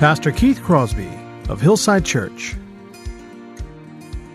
Pastor 0.00 0.32
Keith 0.32 0.62
Crosby 0.62 1.10
of 1.50 1.60
Hillside 1.60 2.06
Church. 2.06 2.56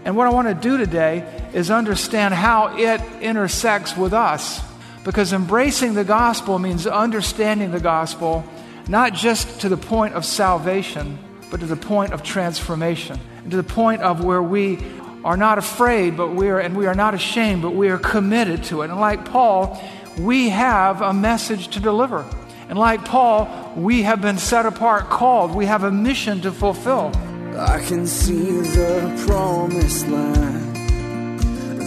And 0.06 0.16
what 0.16 0.28
I 0.28 0.30
want 0.30 0.48
to 0.48 0.54
do 0.54 0.78
today 0.78 1.26
is 1.56 1.72
understand 1.72 2.36
how 2.36 2.78
it 2.78 3.02
intersects 3.20 3.98
with 3.98 4.14
us. 4.14 4.62
Because 5.04 5.34
embracing 5.34 5.96
the 5.96 6.04
gospel 6.04 6.60
means 6.60 6.86
understanding 6.86 7.72
the 7.72 7.80
gospel, 7.80 8.46
not 8.88 9.16
just 9.16 9.62
to 9.62 9.70
the 9.70 9.76
point 9.76 10.14
of 10.14 10.24
salvation, 10.24 11.18
but 11.50 11.62
to 11.62 11.66
the 11.66 11.76
point 11.76 12.14
of 12.14 12.22
transformation, 12.22 13.20
and 13.42 13.50
to 13.50 13.58
the 13.58 13.64
point 13.64 14.04
of 14.04 14.24
where 14.24 14.44
we 14.44 14.78
are 15.24 15.36
not 15.36 15.58
afraid, 15.58 16.16
but 16.16 16.28
we 16.28 16.48
are, 16.50 16.60
and 16.60 16.78
we 16.78 16.86
are 16.86 16.94
not 16.94 17.16
ashamed, 17.16 17.64
but 17.64 17.72
we 17.72 17.90
are 17.90 17.98
committed 17.98 18.64
to 18.66 18.84
it. 18.84 18.92
And 18.92 19.00
like 19.00 19.26
Paul, 19.26 19.82
we 20.20 20.50
have 20.50 21.02
a 21.02 21.12
message 21.12 21.70
to 21.70 21.80
deliver. 21.80 22.24
And 22.68 22.80
like 22.80 23.06
Paul, 23.06 23.48
we 23.76 24.02
have 24.04 24.22
been 24.22 24.38
set 24.40 24.66
apart, 24.66 25.10
called. 25.10 25.54
We 25.54 25.66
have 25.68 25.84
a 25.84 25.92
mission 25.92 26.42
to 26.42 26.52
fulfill. 26.52 27.12
I 27.58 27.80
can 27.88 28.08
see 28.08 28.62
the 28.62 29.26
promised 29.28 30.08
land, 30.08 30.76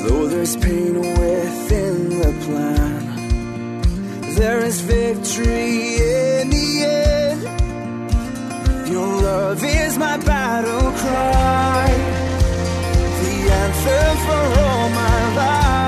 though 0.04 0.28
there's 0.28 0.56
pain 0.56 0.94
within 1.00 2.08
the 2.20 2.32
plan. 2.44 2.98
There 4.34 4.64
is 4.64 4.80
victory 4.80 5.96
in 5.96 6.50
the 6.50 6.84
end. 6.84 7.42
Your 8.88 9.20
love 9.20 9.62
is 9.64 9.98
my 9.98 10.16
battle 10.18 10.92
cry, 10.92 11.88
the 13.24 13.50
anthem 13.52 14.16
for 14.24 14.60
all 14.60 14.88
my 14.90 15.34
life. 15.34 15.87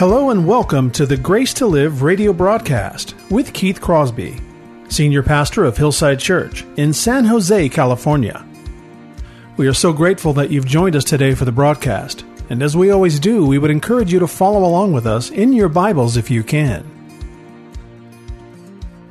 Hello 0.00 0.30
and 0.30 0.46
welcome 0.46 0.90
to 0.92 1.04
the 1.04 1.18
Grace 1.18 1.52
to 1.52 1.66
Live 1.66 2.00
radio 2.00 2.32
broadcast 2.32 3.14
with 3.28 3.52
Keith 3.52 3.82
Crosby, 3.82 4.40
Senior 4.88 5.22
Pastor 5.22 5.66
of 5.66 5.76
Hillside 5.76 6.18
Church 6.18 6.64
in 6.78 6.94
San 6.94 7.26
Jose, 7.26 7.68
California. 7.68 8.42
We 9.58 9.68
are 9.68 9.74
so 9.74 9.92
grateful 9.92 10.32
that 10.32 10.48
you've 10.48 10.64
joined 10.64 10.96
us 10.96 11.04
today 11.04 11.34
for 11.34 11.44
the 11.44 11.52
broadcast, 11.52 12.24
and 12.48 12.62
as 12.62 12.74
we 12.74 12.90
always 12.90 13.20
do, 13.20 13.44
we 13.44 13.58
would 13.58 13.70
encourage 13.70 14.10
you 14.10 14.18
to 14.20 14.26
follow 14.26 14.64
along 14.64 14.94
with 14.94 15.06
us 15.06 15.28
in 15.28 15.52
your 15.52 15.68
Bibles 15.68 16.16
if 16.16 16.30
you 16.30 16.42
can. 16.42 16.82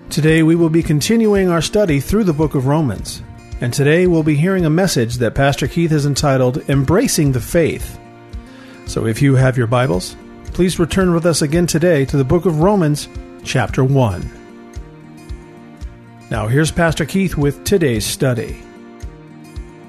Today 0.10 0.42
we 0.42 0.56
will 0.56 0.72
be 0.72 0.82
continuing 0.82 1.50
our 1.50 1.62
study 1.62 2.00
through 2.00 2.24
the 2.24 2.34
book 2.34 2.56
of 2.56 2.66
Romans, 2.66 3.22
and 3.62 3.72
today 3.72 4.08
we'll 4.08 4.24
be 4.24 4.34
hearing 4.34 4.66
a 4.66 4.72
message 4.72 5.18
that 5.18 5.36
Pastor 5.36 5.68
Keith 5.68 5.92
has 5.92 6.08
entitled 6.08 6.68
Embracing 6.68 7.32
the 7.32 7.40
Faith. 7.40 8.00
So 8.88 9.06
if 9.06 9.22
you 9.22 9.36
have 9.36 9.56
your 9.56 9.68
Bibles, 9.68 10.16
please 10.60 10.78
return 10.78 11.14
with 11.14 11.26
us 11.26 11.42
again 11.42 11.66
today 11.66 12.04
to 12.04 12.18
the 12.18 12.24
book 12.26 12.46
of 12.46 12.60
Romans, 12.60 13.08
chapter 13.46 13.82
1. 13.82 14.30
Now 16.30 16.48
here's 16.50 16.70
Pastor 16.70 17.06
Keith 17.06 17.38
with 17.38 17.64
today's 17.64 18.06
study. 18.06 18.62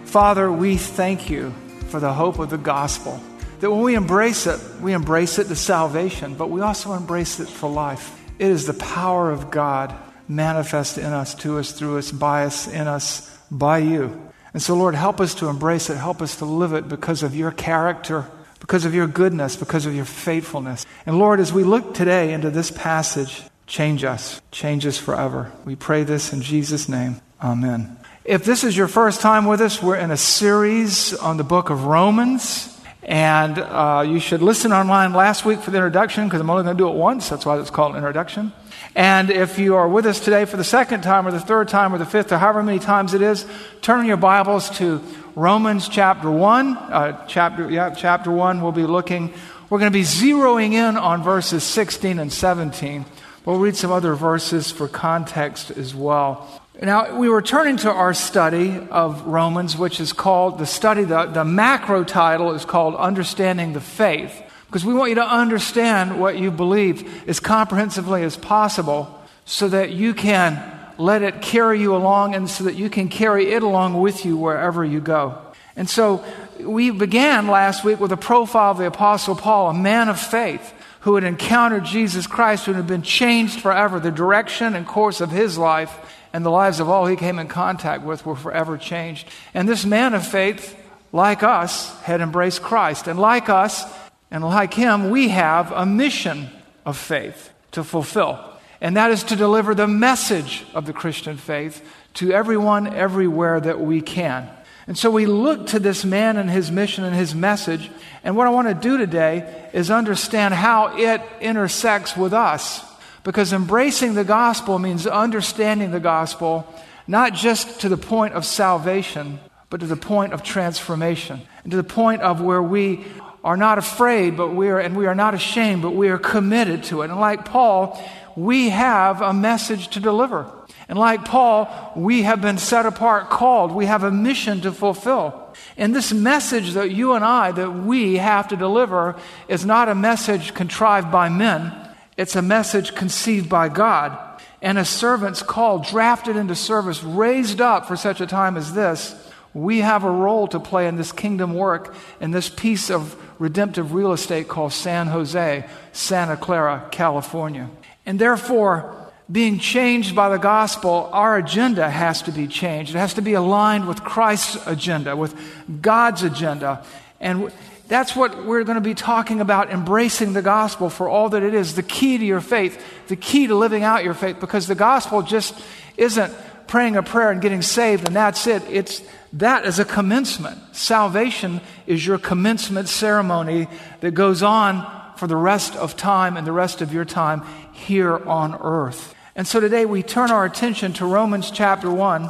Father, 0.05 0.53
we 0.53 0.77
thank 0.77 1.29
you 1.29 1.53
for 1.89 1.99
the 1.99 2.13
hope 2.13 2.39
of 2.39 2.51
the 2.51 2.57
gospel. 2.57 3.21
That 3.59 3.69
when 3.73 3.81
we 3.81 3.97
embrace 3.97 4.47
it, 4.47 4.61
we 4.81 4.93
embrace 4.93 5.41
it 5.41 5.49
to 5.49 5.57
salvation, 5.57 6.37
but 6.37 6.51
we 6.51 6.61
also 6.61 6.93
embrace 6.93 7.41
it 7.41 7.49
for 7.49 7.69
life. 7.69 8.17
It 8.39 8.53
is 8.53 8.67
the 8.67 8.75
power 8.75 9.33
of 9.33 9.51
God 9.51 9.93
manifest 10.29 10.99
in 10.99 11.07
us, 11.13 11.35
to 11.35 11.59
us, 11.59 11.73
through 11.73 11.99
us, 11.99 12.13
by 12.13 12.45
us, 12.45 12.69
in 12.69 12.87
us, 12.87 13.37
by 13.51 13.79
you. 13.79 14.31
And 14.55 14.63
so, 14.63 14.77
Lord, 14.77 14.95
help 14.95 15.21
us 15.21 15.35
to 15.35 15.49
embrace 15.49 15.91
it, 15.91 15.97
help 15.97 16.23
us 16.23 16.37
to 16.37 16.45
live 16.45 16.75
it 16.75 16.89
because 16.89 17.25
of 17.25 17.35
your 17.35 17.51
character, 17.51 18.25
because 18.71 18.85
of 18.85 18.95
your 18.95 19.09
goodness, 19.09 19.57
because 19.57 19.85
of 19.85 19.97
your 19.97 20.05
faithfulness. 20.05 20.87
And 21.05 21.19
Lord, 21.19 21.41
as 21.41 21.53
we 21.53 21.65
look 21.65 21.93
today 21.93 22.33
into 22.33 22.51
this 22.51 22.71
passage, 22.71 23.43
change 23.67 24.05
us, 24.05 24.41
change 24.53 24.87
us 24.87 24.97
forever. 24.97 25.51
We 25.65 25.75
pray 25.75 26.05
this 26.05 26.33
in 26.33 26.41
Jesus' 26.41 26.89
name. 26.89 27.21
Amen. 27.43 27.97
If 28.25 28.45
this 28.45 28.63
is 28.63 28.77
your 28.77 28.87
first 28.87 29.23
time 29.23 29.47
with 29.47 29.61
us, 29.61 29.83
we're 29.83 29.97
in 29.97 30.13
a 30.13 30.17
series 30.17 31.13
on 31.15 31.37
the 31.37 31.43
book 31.43 31.71
of 31.71 31.87
Romans. 31.87 32.81
And 33.03 33.59
uh, 33.59 34.05
you 34.07 34.21
should 34.21 34.41
listen 34.41 34.73
online 34.73 35.15
last 35.15 35.45
week 35.45 35.59
for 35.59 35.73
the 35.73 35.79
introduction 35.79 36.27
because 36.27 36.41
I'm 36.41 36.49
only 36.49 36.63
going 36.63 36.77
to 36.77 36.81
do 36.81 36.89
it 36.89 36.95
once. 36.95 37.29
That's 37.29 37.45
why 37.45 37.59
it's 37.59 37.71
called 37.71 37.97
introduction. 37.97 38.53
And 38.95 39.31
if 39.31 39.59
you 39.59 39.77
are 39.77 39.89
with 39.89 40.05
us 40.07 40.19
today 40.19 40.45
for 40.45 40.57
the 40.57 40.65
second 40.65 41.03
time 41.03 41.27
or 41.27 41.31
the 41.31 41.41
third 41.41 41.69
time 41.69 41.95
or 41.95 41.99
the 41.99 42.07
fifth 42.07 42.33
or 42.33 42.39
however 42.39 42.63
many 42.63 42.81
times 42.81 43.15
it 43.15 43.23
is, 43.23 43.47
turn 43.83 44.05
your 44.05 44.17
Bibles 44.17 44.69
to 44.79 45.01
Romans 45.37 45.89
chapter 45.89 46.31
1. 46.31 46.77
Uh, 46.77 47.27
chapter, 47.27 47.71
yeah, 47.71 47.91
chapter 47.91 48.33
1, 48.33 48.61
we'll 48.61 48.73
be 48.73 48.87
looking. 48.87 49.33
We're 49.69 49.79
going 49.79 49.93
to 49.93 49.97
be 49.97 50.05
zeroing 50.05 50.73
in 50.73 50.97
on 50.97 51.23
verses 51.23 51.63
16 51.63 52.19
and 52.19 52.33
17. 52.33 53.05
We'll 53.45 53.59
read 53.59 53.77
some 53.77 53.93
other 53.93 54.15
verses 54.15 54.73
for 54.73 54.89
context 54.89 55.71
as 55.71 55.95
well. 55.95 56.61
Now, 56.83 57.17
we 57.17 57.29
were 57.29 57.43
turning 57.43 57.77
to 57.79 57.93
our 57.93 58.13
study 58.13 58.77
of 58.91 59.27
Romans, 59.27 59.77
which 59.77 60.01
is 60.01 60.13
called 60.13 60.59
the 60.59 60.67
study, 60.67 61.05
the, 61.05 61.27
the 61.27 61.45
macro 61.45 62.05
title 62.05 62.53
is 62.55 62.65
called 62.65 62.97
Understanding 62.97 63.73
the 63.73 63.81
Faith, 63.81 64.43
because 64.71 64.85
we 64.85 64.95
want 64.95 65.09
you 65.09 65.17
to 65.17 65.27
understand 65.27 66.21
what 66.21 66.39
you 66.39 66.53
believe 66.53 67.29
as 67.29 67.41
comprehensively 67.41 68.23
as 68.23 68.37
possible 68.37 69.21
so 69.45 69.67
that 69.67 69.91
you 69.91 70.15
can 70.15 70.63
let 70.97 71.23
it 71.23 71.43
carry 71.43 71.81
you 71.81 71.97
along 71.97 72.37
and 72.37 72.49
so 72.49 72.63
that 72.63 72.77
you 72.77 72.89
can 72.89 73.09
carry 73.09 73.51
it 73.51 73.65
along 73.65 74.01
with 74.01 74.25
you 74.25 74.37
wherever 74.37 74.85
you 74.85 75.01
go. 75.01 75.37
And 75.75 75.91
so 75.91 76.25
we 76.61 76.91
began 76.93 77.49
last 77.49 77.83
week 77.83 77.99
with 77.99 78.13
a 78.13 78.17
profile 78.17 78.71
of 78.71 78.79
the 78.79 78.87
Apostle 78.87 79.35
Paul, 79.35 79.71
a 79.71 79.75
man 79.75 80.09
of 80.09 80.21
faith 80.21 80.73
who 81.01 81.17
had 81.17 81.25
encountered 81.25 81.85
Jesus 81.85 82.29
Christ, 82.29 82.67
who 82.67 82.75
had 82.75 82.87
been 82.87 83.03
changed 83.03 83.59
forever. 83.59 83.99
The 83.99 84.13
direction 84.13 84.77
and 84.77 84.87
course 84.87 85.21
of 85.21 85.33
his 85.33 85.59
life 85.59 85.93
and 86.33 86.47
the 86.47 86.51
lives 86.51 86.79
of 86.79 86.89
all 86.89 87.07
he 87.07 87.17
came 87.17 87.41
in 87.41 87.49
contact 87.49 88.05
with 88.05 88.25
were 88.25 88.37
forever 88.37 88.79
changed. 88.79 89.27
And 89.53 89.69
this 89.69 89.85
man 89.85 90.15
of 90.15 90.25
faith, 90.25 90.79
like 91.11 91.43
us, 91.43 92.01
had 92.03 92.21
embraced 92.21 92.63
Christ. 92.63 93.09
And 93.09 93.19
like 93.19 93.49
us, 93.49 93.85
and 94.31 94.45
like 94.45 94.75
him, 94.75 95.11
we 95.11 95.29
have 95.29 95.73
a 95.73 95.85
mission 95.85 96.51
of 96.85 96.97
faith 96.97 97.51
to 97.73 97.83
fulfill. 97.83 98.39
And 98.81 98.97
that 98.97 99.11
is 99.11 99.25
to 99.25 99.37
deliver 99.37 99.75
the 99.75 99.89
message 99.89 100.65
of 100.75 100.87
the 100.87 100.93
Christian 100.93 101.37
faith 101.37 101.85
to 102.15 102.33
everyone, 102.33 102.95
everywhere 102.95 103.61
that 103.61 103.81
we 103.81 104.01
can. 104.01 104.49
And 104.87 104.97
so 104.97 105.11
we 105.11 105.27
look 105.27 105.69
to 105.69 105.79
this 105.79 106.05
man 106.05 106.37
and 106.37 106.51
his 106.51 106.71
mission 106.71 107.05
and 107.05 107.15
his 107.15 107.35
message. 107.35 107.91
And 108.25 108.37
what 108.37 108.47
I 108.47 108.51
want 108.51 108.69
to 108.69 108.75
do 108.75 108.97
today 108.97 109.69
is 109.73 109.91
understand 109.91 110.55
how 110.55 110.97
it 110.97 111.23
intersects 111.41 112.17
with 112.17 112.33
us. 112.33 112.85
Because 113.23 113.53
embracing 113.53 114.15
the 114.15 114.25
gospel 114.25 114.79
means 114.79 115.07
understanding 115.07 115.91
the 115.91 116.01
gospel, 116.01 116.67
not 117.07 117.35
just 117.35 117.81
to 117.83 117.89
the 117.89 117.99
point 117.99 118.35
of 118.35 118.47
salvation, 118.47 119.39
but 119.69 119.81
to 119.81 119.87
the 119.87 119.97
point 119.97 120.33
of 120.33 120.43
transformation, 120.43 121.41
and 121.63 121.71
to 121.71 121.77
the 121.77 121.85
point 121.85 122.23
of 122.23 122.41
where 122.41 122.63
we 122.63 123.05
are 123.43 123.57
not 123.57 123.79
afraid, 123.79 124.37
but 124.37 124.55
we 124.55 124.69
are, 124.69 124.79
and 124.79 124.97
we 124.97 125.07
are 125.07 125.15
not 125.15 125.35
ashamed, 125.35 125.83
but 125.83 125.95
we 125.95 126.09
are 126.09 126.19
committed 126.19 126.85
to 126.85 127.03
it. 127.03 127.11
And 127.11 127.21
like 127.21 127.45
Paul, 127.45 128.03
we 128.37 128.69
have 128.71 129.23
a 129.23 129.33
message 129.33 129.89
to 129.89 130.01
deliver. 130.01 130.51
And 130.89 130.99
like 130.99 131.25
Paul, 131.25 131.93
we 131.97 132.23
have 132.23 132.41
been 132.41 132.59
set 132.59 132.85
apart, 132.85 133.31
called. 133.31 133.73
We 133.73 133.87
have 133.87 134.03
a 134.03 134.11
mission 134.11 134.61
to 134.63 134.73
fulfill. 134.73 135.55
And 135.77 135.95
this 135.95 136.13
message 136.13 136.73
that 136.73 136.91
you 136.91 137.15
and 137.15 137.25
I, 137.25 137.53
that 137.53 137.71
we 137.71 138.17
have 138.17 138.49
to 138.49 138.57
deliver, 138.57 139.17
is 139.49 139.65
not 139.65 139.89
a 139.89 139.95
message 139.95 140.53
contrived 140.53 141.11
by 141.13 141.29
men. 141.29 141.73
It's 142.17 142.37
a 142.37 142.43
message 142.43 142.95
conceived 142.95 143.49
by 143.49 143.69
God. 143.69 144.19
and 144.63 144.79
as 144.79 144.89
servants 144.89 145.43
called, 145.43 145.87
drafted 145.87 146.37
into 146.37 146.55
service, 146.55 147.03
raised 147.03 147.61
up 147.61 147.87
for 147.87 147.97
such 147.97 148.21
a 148.21 148.27
time 148.27 148.57
as 148.57 148.75
this, 148.75 149.15
we 149.55 149.79
have 149.79 150.05
a 150.05 150.11
role 150.11 150.47
to 150.49 150.61
play 150.61 150.87
in 150.87 150.97
this 150.97 151.13
kingdom 151.13 151.55
work 151.55 151.95
in 152.21 152.31
this 152.31 152.49
piece 152.49 152.91
of 152.91 153.17
redemptive 153.41 153.95
real 153.95 154.13
estate 154.13 154.47
called 154.47 154.73
San 154.73 155.09
Jose, 155.09 155.67
Santa 155.93 156.37
Clara, 156.37 156.87
California. 156.93 157.69
And 158.05 158.19
therefore, 158.19 159.11
being 159.33 159.59
changed 159.59 160.15
by 160.15 160.29
the 160.29 160.37
gospel, 160.37 161.09
our 161.13 161.39
agenda 161.39 161.89
has 161.89 162.23
to 162.23 162.33
be 162.33 162.47
changed. 162.47 162.95
It 162.95 162.99
has 162.99 163.15
to 163.15 163.23
be 163.23 163.33
aligned 163.33 163.89
with 163.89 164.05
Christ's 164.05 164.59
agenda, 164.67 165.17
with 165.17 165.35
God's 165.81 166.23
agenda. 166.23 166.85
And 167.19 167.51
that's 167.89 168.15
what 168.15 168.45
we're 168.45 168.65
going 168.65 168.77
to 168.77 168.83
be 168.83 168.95
talking 168.95 169.41
about 169.41 169.71
embracing 169.71 170.35
the 170.35 170.43
gospel 170.43 170.91
for 170.91 171.09
all 171.09 171.31
that 171.31 171.43
it 171.43 171.55
is 171.55 171.75
the 171.75 171.83
key 171.83 172.19
to 172.19 172.25
your 172.25 172.43
faith, 172.43 173.09
the 173.09 173.17
key 173.17 173.47
to 173.47 173.55
living 173.55 173.85
out 173.85 174.05
your 174.05 174.15
faith, 174.15 174.39
because 174.39 174.67
the 174.67 174.75
gospel 174.75 175.23
just 175.23 175.59
isn't 175.97 176.33
praying 176.67 176.97
a 176.97 177.03
prayer 177.03 177.31
and 177.31 177.41
getting 177.41 177.63
saved 177.63 178.07
and 178.07 178.15
that's 178.15 178.47
it. 178.47 178.63
It's 178.69 179.03
that 179.35 179.65
is 179.65 179.79
a 179.79 179.85
commencement. 179.85 180.59
Salvation 180.75 181.61
is 181.87 182.07
your 182.07 182.19
commencement 182.19 182.89
ceremony 182.89 183.69
that 184.01 184.13
goes 184.13 184.43
on 184.43 184.85
for 185.17 185.27
the 185.27 185.37
rest 185.37 185.77
of 185.77 185.97
time 185.97 186.37
and 186.37 186.47
the 186.47 186.53
rest 186.53 186.81
of 186.81 186.93
your 186.93 187.05
time 187.05 187.43
here 187.73 188.17
on 188.17 188.55
earth. 188.61 189.15
And 189.37 189.47
so 189.47 189.61
today 189.61 189.85
we 189.87 190.03
turn 190.03 190.31
our 190.31 190.45
attention 190.45 190.93
to 190.95 191.07
Romans 191.07 191.51
chapter 191.51 191.91
1, 191.91 192.25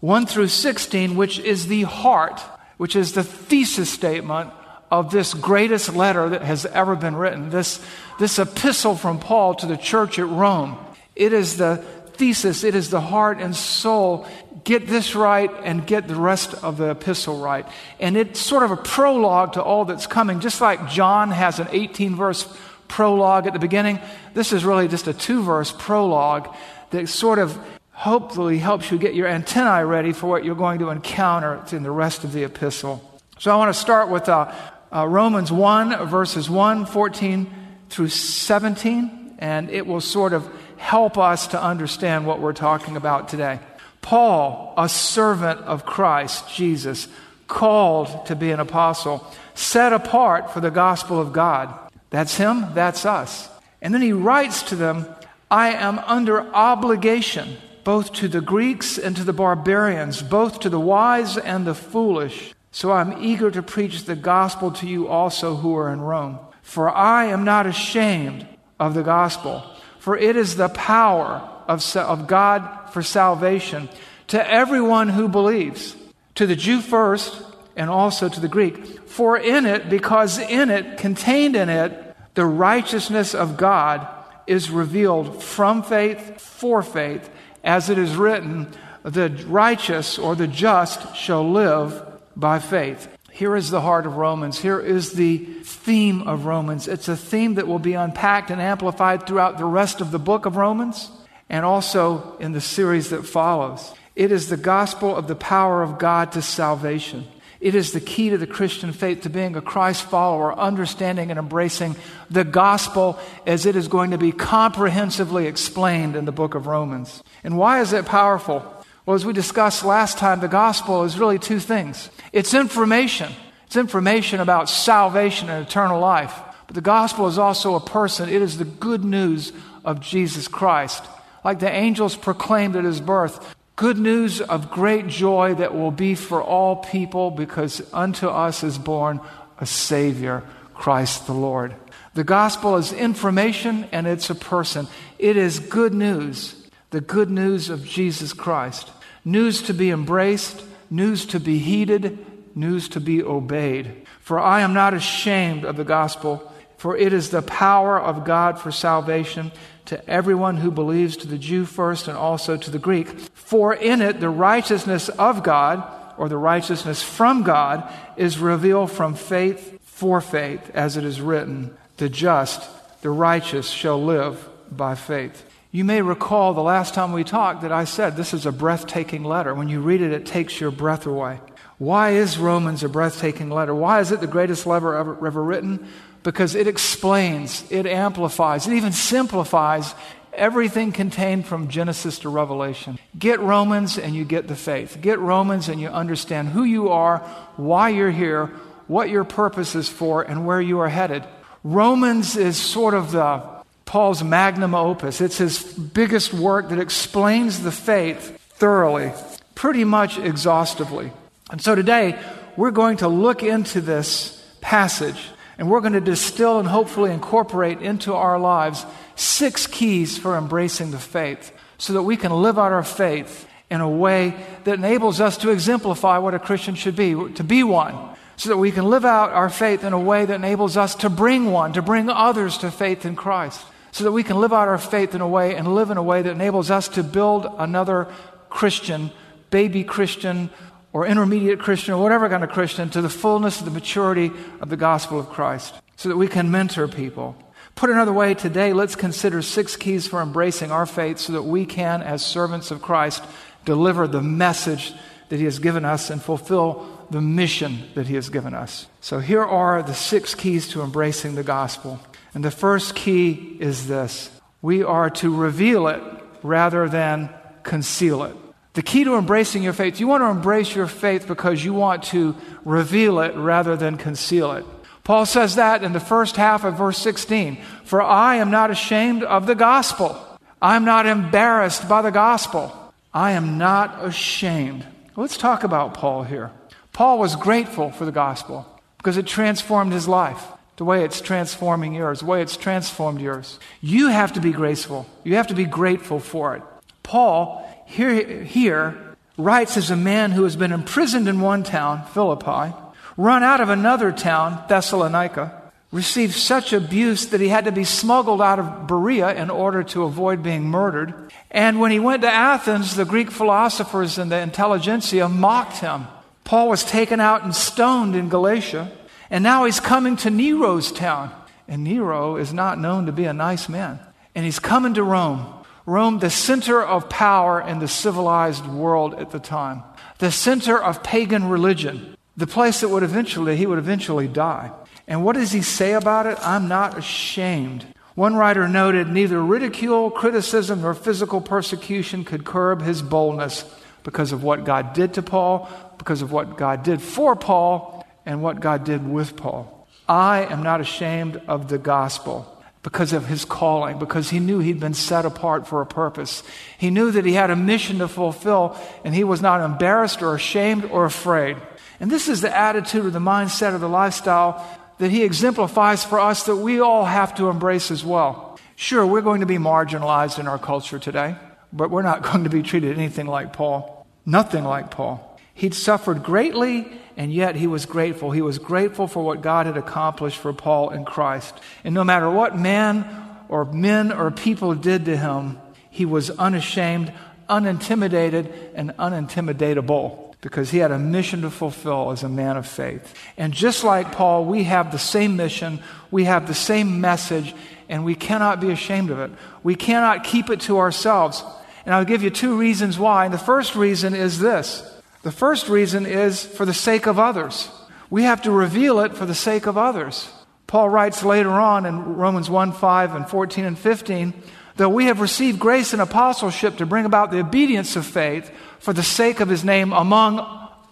1 0.00 0.26
through 0.26 0.48
16, 0.48 1.16
which 1.16 1.38
is 1.38 1.66
the 1.66 1.82
heart, 1.82 2.40
which 2.76 2.96
is 2.96 3.12
the 3.12 3.24
thesis 3.24 3.90
statement 3.90 4.50
of 4.90 5.10
this 5.10 5.34
greatest 5.34 5.94
letter 5.94 6.28
that 6.30 6.42
has 6.42 6.64
ever 6.66 6.94
been 6.94 7.16
written, 7.16 7.50
this, 7.50 7.84
this 8.18 8.38
epistle 8.38 8.94
from 8.94 9.18
Paul 9.18 9.54
to 9.56 9.66
the 9.66 9.76
church 9.76 10.18
at 10.18 10.28
Rome. 10.28 10.78
It 11.14 11.32
is 11.32 11.56
the 11.56 11.84
thesis, 12.14 12.64
it 12.64 12.74
is 12.74 12.90
the 12.90 13.00
heart 13.00 13.38
and 13.40 13.54
soul. 13.54 14.26
Get 14.66 14.88
this 14.88 15.14
right 15.14 15.48
and 15.62 15.86
get 15.86 16.08
the 16.08 16.16
rest 16.16 16.52
of 16.54 16.76
the 16.76 16.90
epistle 16.90 17.38
right. 17.38 17.64
And 18.00 18.16
it's 18.16 18.40
sort 18.40 18.64
of 18.64 18.72
a 18.72 18.76
prologue 18.76 19.52
to 19.52 19.62
all 19.62 19.84
that's 19.84 20.08
coming, 20.08 20.40
just 20.40 20.60
like 20.60 20.90
John 20.90 21.30
has 21.30 21.60
an 21.60 21.68
18 21.70 22.16
verse 22.16 22.52
prologue 22.88 23.46
at 23.46 23.52
the 23.52 23.60
beginning. 23.60 24.00
This 24.34 24.52
is 24.52 24.64
really 24.64 24.88
just 24.88 25.06
a 25.06 25.14
two 25.14 25.44
verse 25.44 25.70
prologue 25.70 26.52
that 26.90 27.08
sort 27.08 27.38
of 27.38 27.56
hopefully 27.92 28.58
helps 28.58 28.90
you 28.90 28.98
get 28.98 29.14
your 29.14 29.28
antennae 29.28 29.84
ready 29.84 30.12
for 30.12 30.26
what 30.26 30.44
you're 30.44 30.56
going 30.56 30.80
to 30.80 30.90
encounter 30.90 31.62
in 31.70 31.84
the 31.84 31.90
rest 31.92 32.24
of 32.24 32.32
the 32.32 32.42
epistle. 32.42 33.20
So 33.38 33.52
I 33.52 33.56
want 33.56 33.72
to 33.72 33.80
start 33.80 34.08
with 34.08 34.28
uh, 34.28 34.52
uh, 34.92 35.06
Romans 35.06 35.52
1, 35.52 36.08
verses 36.08 36.50
1, 36.50 36.86
14 36.86 37.54
through 37.88 38.08
17, 38.08 39.36
and 39.38 39.70
it 39.70 39.86
will 39.86 40.00
sort 40.00 40.32
of 40.32 40.50
help 40.76 41.18
us 41.18 41.46
to 41.48 41.62
understand 41.62 42.26
what 42.26 42.40
we're 42.40 42.52
talking 42.52 42.96
about 42.96 43.28
today. 43.28 43.60
Paul, 44.06 44.72
a 44.78 44.88
servant 44.88 45.62
of 45.62 45.84
Christ 45.84 46.48
Jesus, 46.54 47.08
called 47.48 48.26
to 48.26 48.36
be 48.36 48.52
an 48.52 48.60
apostle, 48.60 49.26
set 49.54 49.92
apart 49.92 50.52
for 50.52 50.60
the 50.60 50.70
gospel 50.70 51.20
of 51.20 51.32
God 51.32 51.76
that's 52.10 52.36
him, 52.36 52.72
that's 52.72 53.04
us. 53.04 53.48
And 53.82 53.92
then 53.92 54.02
he 54.02 54.12
writes 54.12 54.62
to 54.64 54.76
them, 54.76 55.06
I 55.50 55.70
am 55.70 55.98
under 55.98 56.40
obligation 56.54 57.56
both 57.84 58.12
to 58.14 58.28
the 58.28 58.40
Greeks 58.40 58.96
and 58.96 59.16
to 59.16 59.24
the 59.24 59.32
barbarians, 59.32 60.22
both 60.22 60.60
to 60.60 60.70
the 60.70 60.80
wise 60.80 61.36
and 61.36 61.66
the 61.66 61.74
foolish. 61.74 62.54
So 62.72 62.92
I'm 62.92 63.22
eager 63.22 63.50
to 63.50 63.62
preach 63.62 64.04
the 64.04 64.16
gospel 64.16 64.70
to 64.72 64.86
you 64.86 65.08
also 65.08 65.56
who 65.56 65.76
are 65.76 65.92
in 65.92 66.00
Rome. 66.00 66.38
For 66.62 66.90
I 66.90 67.26
am 67.26 67.44
not 67.44 67.66
ashamed 67.66 68.46
of 68.78 68.94
the 68.94 69.02
gospel, 69.02 69.62
for 69.98 70.16
it 70.16 70.36
is 70.36 70.56
the 70.56 70.68
power 70.68 71.48
of, 71.66 71.96
of 71.96 72.26
God 72.26 72.90
for 72.92 73.02
salvation 73.02 73.88
to 74.28 74.50
everyone 74.50 75.08
who 75.08 75.28
believes, 75.28 75.96
to 76.34 76.46
the 76.46 76.56
Jew 76.56 76.80
first, 76.80 77.42
and 77.76 77.90
also 77.90 78.28
to 78.28 78.40
the 78.40 78.48
Greek. 78.48 79.08
For 79.08 79.36
in 79.36 79.66
it, 79.66 79.88
because 79.88 80.38
in 80.38 80.70
it, 80.70 80.98
contained 80.98 81.56
in 81.56 81.68
it, 81.68 82.16
the 82.34 82.46
righteousness 82.46 83.34
of 83.34 83.56
God 83.56 84.06
is 84.46 84.70
revealed 84.70 85.42
from 85.42 85.82
faith 85.82 86.40
for 86.40 86.82
faith, 86.82 87.28
as 87.64 87.90
it 87.90 87.98
is 87.98 88.16
written, 88.16 88.68
the 89.02 89.30
righteous 89.46 90.18
or 90.18 90.34
the 90.34 90.46
just 90.46 91.14
shall 91.14 91.48
live 91.50 92.02
by 92.36 92.58
faith. 92.58 93.08
Here 93.30 93.54
is 93.54 93.70
the 93.70 93.80
heart 93.80 94.06
of 94.06 94.16
Romans. 94.16 94.58
Here 94.58 94.80
is 94.80 95.12
the 95.12 95.38
theme 95.38 96.22
of 96.22 96.46
Romans. 96.46 96.88
It's 96.88 97.08
a 97.08 97.16
theme 97.16 97.54
that 97.54 97.66
will 97.68 97.78
be 97.78 97.94
unpacked 97.94 98.50
and 98.50 98.60
amplified 98.60 99.26
throughout 99.26 99.58
the 99.58 99.64
rest 99.64 100.00
of 100.00 100.10
the 100.10 100.18
book 100.18 100.46
of 100.46 100.56
Romans 100.56 101.10
and 101.48 101.64
also 101.64 102.36
in 102.38 102.52
the 102.52 102.60
series 102.60 103.10
that 103.10 103.24
follows. 103.24 103.94
It 104.14 104.32
is 104.32 104.48
the 104.48 104.56
gospel 104.56 105.14
of 105.14 105.28
the 105.28 105.36
power 105.36 105.82
of 105.82 105.98
God 105.98 106.32
to 106.32 106.42
salvation. 106.42 107.26
It 107.60 107.74
is 107.74 107.92
the 107.92 108.00
key 108.00 108.30
to 108.30 108.38
the 108.38 108.46
Christian 108.46 108.92
faith, 108.92 109.22
to 109.22 109.30
being 109.30 109.56
a 109.56 109.62
Christ 109.62 110.02
follower, 110.02 110.58
understanding 110.58 111.30
and 111.30 111.38
embracing 111.38 111.96
the 112.30 112.44
gospel 112.44 113.18
as 113.46 113.64
it 113.64 113.76
is 113.76 113.88
going 113.88 114.10
to 114.10 114.18
be 114.18 114.32
comprehensively 114.32 115.46
explained 115.46 116.16
in 116.16 116.26
the 116.26 116.32
book 116.32 116.54
of 116.54 116.66
Romans. 116.66 117.22
And 117.44 117.56
why 117.56 117.80
is 117.80 117.92
it 117.92 118.04
powerful? 118.04 118.64
Well, 119.06 119.14
as 119.14 119.24
we 119.24 119.32
discussed 119.32 119.84
last 119.84 120.18
time, 120.18 120.40
the 120.40 120.48
gospel 120.48 121.04
is 121.04 121.18
really 121.18 121.38
two 121.38 121.60
things 121.60 122.10
it's 122.32 122.54
information, 122.54 123.32
it's 123.66 123.76
information 123.76 124.40
about 124.40 124.68
salvation 124.68 125.48
and 125.48 125.66
eternal 125.66 126.00
life. 126.00 126.38
But 126.66 126.74
the 126.74 126.80
gospel 126.80 127.28
is 127.28 127.38
also 127.38 127.74
a 127.74 127.80
person, 127.80 128.28
it 128.28 128.42
is 128.42 128.58
the 128.58 128.64
good 128.64 129.04
news 129.04 129.52
of 129.84 130.00
Jesus 130.00 130.48
Christ. 130.48 131.04
Like 131.46 131.60
the 131.60 131.70
angels 131.70 132.16
proclaimed 132.16 132.74
at 132.74 132.82
his 132.82 133.00
birth, 133.00 133.54
good 133.76 133.98
news 133.98 134.40
of 134.40 134.68
great 134.68 135.06
joy 135.06 135.54
that 135.54 135.76
will 135.76 135.92
be 135.92 136.16
for 136.16 136.42
all 136.42 136.74
people 136.74 137.30
because 137.30 137.80
unto 137.92 138.26
us 138.26 138.64
is 138.64 138.78
born 138.78 139.20
a 139.60 139.64
Savior, 139.64 140.42
Christ 140.74 141.28
the 141.28 141.34
Lord. 141.34 141.76
The 142.14 142.24
gospel 142.24 142.74
is 142.74 142.92
information 142.92 143.86
and 143.92 144.08
it's 144.08 144.28
a 144.28 144.34
person. 144.34 144.88
It 145.20 145.36
is 145.36 145.60
good 145.60 145.94
news, 145.94 146.66
the 146.90 147.00
good 147.00 147.30
news 147.30 147.70
of 147.70 147.84
Jesus 147.84 148.32
Christ. 148.32 148.90
News 149.24 149.62
to 149.62 149.72
be 149.72 149.92
embraced, 149.92 150.64
news 150.90 151.26
to 151.26 151.38
be 151.38 151.58
heeded, 151.58 152.26
news 152.56 152.88
to 152.88 153.00
be 153.00 153.22
obeyed. 153.22 154.04
For 154.20 154.40
I 154.40 154.62
am 154.62 154.74
not 154.74 154.94
ashamed 154.94 155.64
of 155.64 155.76
the 155.76 155.84
gospel, 155.84 156.52
for 156.76 156.96
it 156.96 157.12
is 157.12 157.30
the 157.30 157.42
power 157.42 158.00
of 158.00 158.24
God 158.24 158.58
for 158.58 158.72
salvation 158.72 159.52
to 159.86 160.08
everyone 160.08 160.58
who 160.58 160.70
believes, 160.70 161.16
to 161.18 161.26
the 161.26 161.38
Jew 161.38 161.64
first 161.64 162.08
and 162.08 162.16
also 162.16 162.56
to 162.56 162.70
the 162.70 162.78
Greek. 162.78 163.08
For 163.34 163.74
in 163.74 164.02
it 164.02 164.20
the 164.20 164.28
righteousness 164.28 165.08
of 165.08 165.42
God, 165.42 165.82
or 166.18 166.28
the 166.28 166.38
righteousness 166.38 167.02
from 167.02 167.42
God, 167.42 167.92
is 168.16 168.38
revealed 168.38 168.90
from 168.90 169.14
faith 169.14 169.78
for 169.82 170.20
faith, 170.20 170.70
as 170.74 170.96
it 170.96 171.04
is 171.04 171.20
written, 171.20 171.76
the 171.96 172.08
just, 172.08 172.68
the 173.00 173.10
righteous 173.10 173.70
shall 173.70 174.02
live 174.02 174.48
by 174.70 174.94
faith. 174.94 175.44
You 175.70 175.84
may 175.84 176.02
recall 176.02 176.54
the 176.54 176.62
last 176.62 176.94
time 176.94 177.12
we 177.12 177.24
talked 177.24 177.62
that 177.62 177.72
I 177.72 177.84
said 177.84 178.16
this 178.16 178.32
is 178.32 178.46
a 178.46 178.52
breathtaking 178.52 179.24
letter. 179.24 179.54
When 179.54 179.68
you 179.68 179.80
read 179.80 180.00
it, 180.00 180.12
it 180.12 180.26
takes 180.26 180.60
your 180.60 180.70
breath 180.70 181.06
away. 181.06 181.38
Why 181.78 182.10
is 182.12 182.38
Romans 182.38 182.82
a 182.82 182.88
breathtaking 182.88 183.50
letter? 183.50 183.74
Why 183.74 184.00
is 184.00 184.10
it 184.10 184.20
the 184.20 184.26
greatest 184.26 184.66
letter 184.66 184.94
ever, 184.94 185.26
ever 185.26 185.42
written? 185.42 185.86
Because 186.26 186.56
it 186.56 186.66
explains, 186.66 187.64
it 187.70 187.86
amplifies, 187.86 188.66
it 188.66 188.74
even 188.74 188.90
simplifies 188.90 189.94
everything 190.32 190.90
contained 190.90 191.46
from 191.46 191.68
Genesis 191.68 192.18
to 192.18 192.28
Revelation. 192.28 192.98
Get 193.16 193.38
Romans 193.38 193.96
and 193.96 194.12
you 194.12 194.24
get 194.24 194.48
the 194.48 194.56
faith. 194.56 194.98
Get 195.00 195.20
Romans 195.20 195.68
and 195.68 195.80
you 195.80 195.86
understand 195.86 196.48
who 196.48 196.64
you 196.64 196.88
are, 196.88 197.18
why 197.54 197.90
you're 197.90 198.10
here, 198.10 198.46
what 198.88 199.08
your 199.08 199.22
purpose 199.22 199.76
is 199.76 199.88
for, 199.88 200.20
and 200.20 200.44
where 200.44 200.60
you 200.60 200.80
are 200.80 200.88
headed. 200.88 201.22
Romans 201.62 202.36
is 202.36 202.56
sort 202.56 202.94
of 202.94 203.12
the 203.12 203.40
Paul's 203.84 204.24
magnum 204.24 204.74
opus. 204.74 205.20
It's 205.20 205.38
his 205.38 205.62
biggest 205.62 206.34
work 206.34 206.70
that 206.70 206.80
explains 206.80 207.60
the 207.60 207.70
faith 207.70 208.36
thoroughly, 208.54 209.12
pretty 209.54 209.84
much 209.84 210.18
exhaustively. 210.18 211.12
And 211.52 211.62
so 211.62 211.76
today, 211.76 212.18
we're 212.56 212.72
going 212.72 212.96
to 212.96 213.06
look 213.06 213.44
into 213.44 213.80
this 213.80 214.44
passage 214.60 215.30
and 215.58 215.70
we're 215.70 215.80
going 215.80 215.92
to 215.94 216.00
distill 216.00 216.58
and 216.58 216.68
hopefully 216.68 217.12
incorporate 217.12 217.80
into 217.80 218.14
our 218.14 218.38
lives 218.38 218.84
six 219.14 219.66
keys 219.66 220.18
for 220.18 220.36
embracing 220.36 220.90
the 220.90 220.98
faith 220.98 221.52
so 221.78 221.92
that 221.94 222.02
we 222.02 222.16
can 222.16 222.32
live 222.32 222.58
out 222.58 222.72
our 222.72 222.84
faith 222.84 223.48
in 223.70 223.80
a 223.80 223.88
way 223.88 224.34
that 224.64 224.74
enables 224.78 225.20
us 225.20 225.36
to 225.38 225.50
exemplify 225.50 226.18
what 226.18 226.34
a 226.34 226.38
Christian 226.38 226.74
should 226.74 226.96
be, 226.96 227.14
to 227.34 227.44
be 227.44 227.62
one, 227.62 227.96
so 228.36 228.50
that 228.50 228.58
we 228.58 228.70
can 228.70 228.84
live 228.84 229.04
out 229.04 229.30
our 229.30 229.50
faith 229.50 229.82
in 229.82 229.92
a 229.92 229.98
way 229.98 230.24
that 230.24 230.34
enables 230.34 230.76
us 230.76 230.94
to 230.96 231.10
bring 231.10 231.50
one, 231.50 231.72
to 231.72 231.82
bring 231.82 232.08
others 232.08 232.58
to 232.58 232.70
faith 232.70 233.04
in 233.04 233.16
Christ, 233.16 233.64
so 233.92 234.04
that 234.04 234.12
we 234.12 234.22
can 234.22 234.38
live 234.38 234.52
out 234.52 234.68
our 234.68 234.78
faith 234.78 235.14
in 235.14 235.20
a 235.20 235.28
way 235.28 235.56
and 235.56 235.74
live 235.74 235.90
in 235.90 235.96
a 235.96 236.02
way 236.02 236.22
that 236.22 236.30
enables 236.30 236.70
us 236.70 236.86
to 236.88 237.02
build 237.02 237.46
another 237.58 238.08
Christian, 238.50 239.10
baby 239.50 239.84
Christian, 239.84 240.50
or 240.96 241.06
intermediate 241.06 241.58
Christian 241.58 241.92
or 241.92 242.02
whatever 242.02 242.26
kind 242.30 242.42
of 242.42 242.48
Christian 242.48 242.88
to 242.88 243.02
the 243.02 243.10
fullness 243.10 243.58
of 243.58 243.66
the 243.66 243.70
maturity 243.70 244.32
of 244.62 244.70
the 244.70 244.78
gospel 244.78 245.20
of 245.20 245.28
Christ 245.28 245.74
so 245.96 246.08
that 246.08 246.16
we 246.16 246.26
can 246.26 246.50
mentor 246.50 246.88
people. 246.88 247.36
Put 247.74 247.90
another 247.90 248.14
way, 248.14 248.32
today 248.32 248.72
let's 248.72 248.96
consider 248.96 249.42
six 249.42 249.76
keys 249.76 250.06
for 250.06 250.22
embracing 250.22 250.72
our 250.72 250.86
faith 250.86 251.18
so 251.18 251.34
that 251.34 251.42
we 251.42 251.66
can, 251.66 252.00
as 252.00 252.24
servants 252.24 252.70
of 252.70 252.80
Christ, 252.80 253.22
deliver 253.66 254.08
the 254.08 254.22
message 254.22 254.94
that 255.28 255.36
He 255.36 255.44
has 255.44 255.58
given 255.58 255.84
us 255.84 256.08
and 256.08 256.22
fulfill 256.22 256.88
the 257.10 257.20
mission 257.20 257.82
that 257.94 258.06
He 258.06 258.14
has 258.14 258.30
given 258.30 258.54
us. 258.54 258.86
So 259.02 259.18
here 259.18 259.44
are 259.44 259.82
the 259.82 259.92
six 259.92 260.34
keys 260.34 260.66
to 260.68 260.80
embracing 260.80 261.34
the 261.34 261.42
gospel. 261.42 262.00
And 262.32 262.42
the 262.42 262.50
first 262.50 262.94
key 262.94 263.58
is 263.60 263.86
this 263.86 264.30
we 264.62 264.82
are 264.82 265.10
to 265.10 265.36
reveal 265.36 265.88
it 265.88 266.02
rather 266.42 266.88
than 266.88 267.28
conceal 267.64 268.22
it. 268.22 268.34
The 268.76 268.82
key 268.82 269.04
to 269.04 269.16
embracing 269.16 269.62
your 269.62 269.72
faith, 269.72 270.00
you 270.00 270.06
want 270.06 270.20
to 270.20 270.26
embrace 270.26 270.76
your 270.76 270.86
faith 270.86 271.26
because 271.26 271.64
you 271.64 271.72
want 271.72 272.02
to 272.04 272.36
reveal 272.62 273.20
it 273.20 273.34
rather 273.34 273.74
than 273.74 273.96
conceal 273.96 274.52
it. 274.52 274.66
Paul 275.02 275.24
says 275.24 275.54
that 275.54 275.82
in 275.82 275.94
the 275.94 275.98
first 275.98 276.36
half 276.36 276.62
of 276.62 276.76
verse 276.76 276.98
16. 276.98 277.56
For 277.84 278.02
I 278.02 278.34
am 278.36 278.50
not 278.50 278.70
ashamed 278.70 279.22
of 279.22 279.46
the 279.46 279.54
gospel. 279.54 280.20
I'm 280.60 280.84
not 280.84 281.06
embarrassed 281.06 281.88
by 281.88 282.02
the 282.02 282.10
gospel. 282.10 282.70
I 283.14 283.30
am 283.30 283.56
not 283.56 284.04
ashamed. 284.04 284.84
Let's 285.16 285.38
talk 285.38 285.64
about 285.64 285.94
Paul 285.94 286.24
here. 286.24 286.50
Paul 286.92 287.18
was 287.18 287.34
grateful 287.34 287.90
for 287.90 288.04
the 288.04 288.12
gospel 288.12 288.66
because 288.98 289.16
it 289.16 289.26
transformed 289.26 289.94
his 289.94 290.06
life 290.06 290.48
the 290.76 290.84
way 290.84 291.02
it's 291.02 291.22
transforming 291.22 291.94
yours, 291.94 292.20
the 292.20 292.26
way 292.26 292.42
it's 292.42 292.58
transformed 292.58 293.22
yours. 293.22 293.58
You 293.80 294.08
have 294.08 294.34
to 294.34 294.40
be 294.42 294.52
graceful. 294.52 295.06
You 295.24 295.36
have 295.36 295.46
to 295.46 295.54
be 295.54 295.64
grateful 295.64 296.20
for 296.20 296.56
it. 296.56 296.62
Paul 297.02 297.65
here, 297.86 298.42
here 298.44 299.16
writes 299.38 299.76
as 299.76 299.90
a 299.90 299.96
man 299.96 300.32
who 300.32 300.44
has 300.44 300.56
been 300.56 300.72
imprisoned 300.72 301.28
in 301.28 301.40
one 301.40 301.62
town, 301.62 302.04
Philippi, 302.06 302.74
run 303.16 303.42
out 303.42 303.60
of 303.60 303.68
another 303.68 304.12
town, 304.12 304.62
Thessalonica, 304.68 305.62
received 305.92 306.34
such 306.34 306.72
abuse 306.72 307.26
that 307.26 307.40
he 307.40 307.48
had 307.48 307.64
to 307.64 307.72
be 307.72 307.84
smuggled 307.84 308.42
out 308.42 308.58
of 308.58 308.86
Berea 308.86 309.34
in 309.34 309.50
order 309.50 309.82
to 309.84 310.04
avoid 310.04 310.42
being 310.42 310.64
murdered. 310.64 311.32
And 311.50 311.80
when 311.80 311.90
he 311.90 311.98
went 311.98 312.22
to 312.22 312.30
Athens, 312.30 312.96
the 312.96 313.04
Greek 313.04 313.30
philosophers 313.30 314.18
and 314.18 314.30
the 314.30 314.38
intelligentsia 314.38 315.28
mocked 315.28 315.78
him. 315.78 316.06
Paul 316.44 316.68
was 316.68 316.84
taken 316.84 317.20
out 317.20 317.44
and 317.44 317.54
stoned 317.54 318.14
in 318.14 318.28
Galatia. 318.28 318.90
And 319.30 319.42
now 319.42 319.64
he's 319.64 319.80
coming 319.80 320.16
to 320.18 320.30
Nero's 320.30 320.92
town. 320.92 321.32
And 321.68 321.82
Nero 321.82 322.36
is 322.36 322.52
not 322.52 322.78
known 322.78 323.06
to 323.06 323.12
be 323.12 323.24
a 323.24 323.32
nice 323.32 323.68
man. 323.68 323.98
And 324.34 324.44
he's 324.44 324.58
coming 324.58 324.94
to 324.94 325.02
Rome. 325.02 325.52
Rome, 325.86 326.18
the 326.18 326.30
center 326.30 326.82
of 326.82 327.08
power 327.08 327.60
in 327.60 327.78
the 327.78 327.86
civilized 327.86 328.66
world 328.66 329.14
at 329.14 329.30
the 329.30 329.38
time, 329.38 329.84
the 330.18 330.32
center 330.32 330.82
of 330.82 331.04
pagan 331.04 331.48
religion, 331.48 332.16
the 332.36 332.46
place 332.46 332.80
that 332.80 332.88
would 332.88 333.04
eventually, 333.04 333.56
he 333.56 333.66
would 333.66 333.78
eventually 333.78 334.26
die. 334.26 334.72
And 335.06 335.24
what 335.24 335.36
does 335.36 335.52
he 335.52 335.62
say 335.62 335.92
about 335.92 336.26
it? 336.26 336.38
I'm 336.40 336.66
not 336.66 336.98
ashamed. 336.98 337.86
One 338.16 338.34
writer 338.34 338.66
noted 338.66 339.08
neither 339.08 339.40
ridicule, 339.40 340.10
criticism, 340.10 340.82
nor 340.82 340.92
physical 340.92 341.40
persecution 341.40 342.24
could 342.24 342.44
curb 342.44 342.82
his 342.82 343.00
boldness 343.00 343.64
because 344.02 344.32
of 344.32 344.42
what 344.42 344.64
God 344.64 344.92
did 344.92 345.14
to 345.14 345.22
Paul, 345.22 345.70
because 345.98 346.20
of 346.20 346.32
what 346.32 346.56
God 346.56 346.82
did 346.82 347.00
for 347.00 347.36
Paul, 347.36 348.04
and 348.24 348.42
what 348.42 348.58
God 348.58 348.82
did 348.82 349.08
with 349.08 349.36
Paul. 349.36 349.86
I 350.08 350.46
am 350.50 350.64
not 350.64 350.80
ashamed 350.80 351.40
of 351.46 351.68
the 351.68 351.78
gospel 351.78 352.55
because 352.86 353.12
of 353.12 353.26
his 353.26 353.44
calling, 353.44 353.98
because 353.98 354.30
he 354.30 354.38
knew 354.38 354.60
he'd 354.60 354.78
been 354.78 354.94
set 354.94 355.26
apart 355.26 355.66
for 355.66 355.82
a 355.82 355.86
purpose. 355.86 356.44
He 356.78 356.88
knew 356.88 357.10
that 357.10 357.24
he 357.24 357.32
had 357.32 357.50
a 357.50 357.56
mission 357.56 357.98
to 357.98 358.06
fulfill, 358.06 358.76
and 359.04 359.12
he 359.12 359.24
was 359.24 359.42
not 359.42 359.60
embarrassed 359.60 360.22
or 360.22 360.36
ashamed 360.36 360.84
or 360.84 361.04
afraid. 361.04 361.56
And 361.98 362.12
this 362.12 362.28
is 362.28 362.42
the 362.42 362.56
attitude 362.56 363.04
or 363.04 363.10
the 363.10 363.18
mindset 363.18 363.74
or 363.74 363.78
the 363.78 363.88
lifestyle 363.88 364.64
that 364.98 365.10
he 365.10 365.24
exemplifies 365.24 366.04
for 366.04 366.20
us 366.20 366.44
that 366.44 366.54
we 366.54 366.78
all 366.78 367.04
have 367.04 367.34
to 367.34 367.48
embrace 367.48 367.90
as 367.90 368.04
well. 368.04 368.56
Sure, 368.76 369.04
we're 369.04 369.20
going 369.20 369.40
to 369.40 369.46
be 369.46 369.58
marginalized 369.58 370.38
in 370.38 370.46
our 370.46 370.56
culture 370.56 371.00
today, 371.00 371.34
but 371.72 371.90
we're 371.90 372.02
not 372.02 372.22
going 372.32 372.44
to 372.44 372.50
be 372.50 372.62
treated 372.62 372.96
anything 372.96 373.26
like 373.26 373.52
Paul. 373.52 374.06
Nothing 374.24 374.62
like 374.62 374.92
Paul. 374.92 375.40
He'd 375.54 375.74
suffered 375.74 376.22
greatly 376.22 376.86
and 377.16 377.32
yet 377.32 377.56
he 377.56 377.66
was 377.66 377.86
grateful. 377.86 378.30
He 378.30 378.42
was 378.42 378.58
grateful 378.58 379.06
for 379.06 379.24
what 379.24 379.40
God 379.40 379.66
had 379.66 379.76
accomplished 379.76 380.38
for 380.38 380.52
Paul 380.52 380.90
in 380.90 381.04
Christ. 381.04 381.54
And 381.82 381.94
no 381.94 382.04
matter 382.04 382.30
what 382.30 382.56
man 382.56 383.06
or 383.48 383.64
men 383.64 384.12
or 384.12 384.30
people 384.30 384.74
did 384.74 385.06
to 385.06 385.16
him, 385.16 385.58
he 385.90 386.04
was 386.04 386.30
unashamed, 386.30 387.12
unintimidated, 387.48 388.52
and 388.74 388.90
unintimidatable 388.98 390.34
because 390.42 390.70
he 390.70 390.78
had 390.78 390.90
a 390.90 390.98
mission 390.98 391.40
to 391.40 391.50
fulfill 391.50 392.10
as 392.10 392.22
a 392.22 392.28
man 392.28 392.58
of 392.58 392.68
faith. 392.68 393.14
And 393.36 393.52
just 393.52 393.82
like 393.82 394.12
Paul, 394.12 394.44
we 394.44 394.64
have 394.64 394.92
the 394.92 394.98
same 394.98 395.36
mission, 395.36 395.80
we 396.10 396.24
have 396.24 396.46
the 396.46 396.54
same 396.54 397.00
message, 397.00 397.54
and 397.88 398.04
we 398.04 398.14
cannot 398.14 398.60
be 398.60 398.70
ashamed 398.70 399.10
of 399.10 399.18
it. 399.18 399.30
We 399.62 399.74
cannot 399.74 400.24
keep 400.24 400.50
it 400.50 400.60
to 400.62 400.78
ourselves. 400.78 401.42
And 401.86 401.94
I'll 401.94 402.04
give 402.04 402.22
you 402.22 402.30
two 402.30 402.58
reasons 402.58 402.98
why. 402.98 403.24
And 403.24 403.32
the 403.34 403.38
first 403.38 403.74
reason 403.74 404.14
is 404.14 404.38
this 404.38 404.95
the 405.26 405.32
first 405.32 405.68
reason 405.68 406.06
is 406.06 406.44
for 406.44 406.64
the 406.64 406.72
sake 406.72 407.06
of 407.06 407.18
others. 407.18 407.68
We 408.10 408.22
have 408.22 408.42
to 408.42 408.52
reveal 408.52 409.00
it 409.00 409.16
for 409.16 409.26
the 409.26 409.34
sake 409.34 409.66
of 409.66 409.76
others. 409.76 410.30
Paul 410.68 410.88
writes 410.88 411.24
later 411.24 411.50
on 411.50 411.84
in 411.84 412.14
Romans 412.14 412.48
1 412.48 412.70
5 412.70 413.14
and 413.16 413.28
14 413.28 413.64
and 413.64 413.76
15 413.76 414.32
though 414.76 414.88
we 414.88 415.06
have 415.06 415.20
received 415.20 415.58
grace 415.58 415.92
and 415.92 416.00
apostleship 416.00 416.76
to 416.76 416.86
bring 416.86 417.06
about 417.06 417.32
the 417.32 417.40
obedience 417.40 417.96
of 417.96 418.06
faith 418.06 418.52
for 418.78 418.92
the 418.92 419.02
sake 419.02 419.40
of 419.40 419.48
his 419.48 419.64
name 419.64 419.92
among 419.92 420.38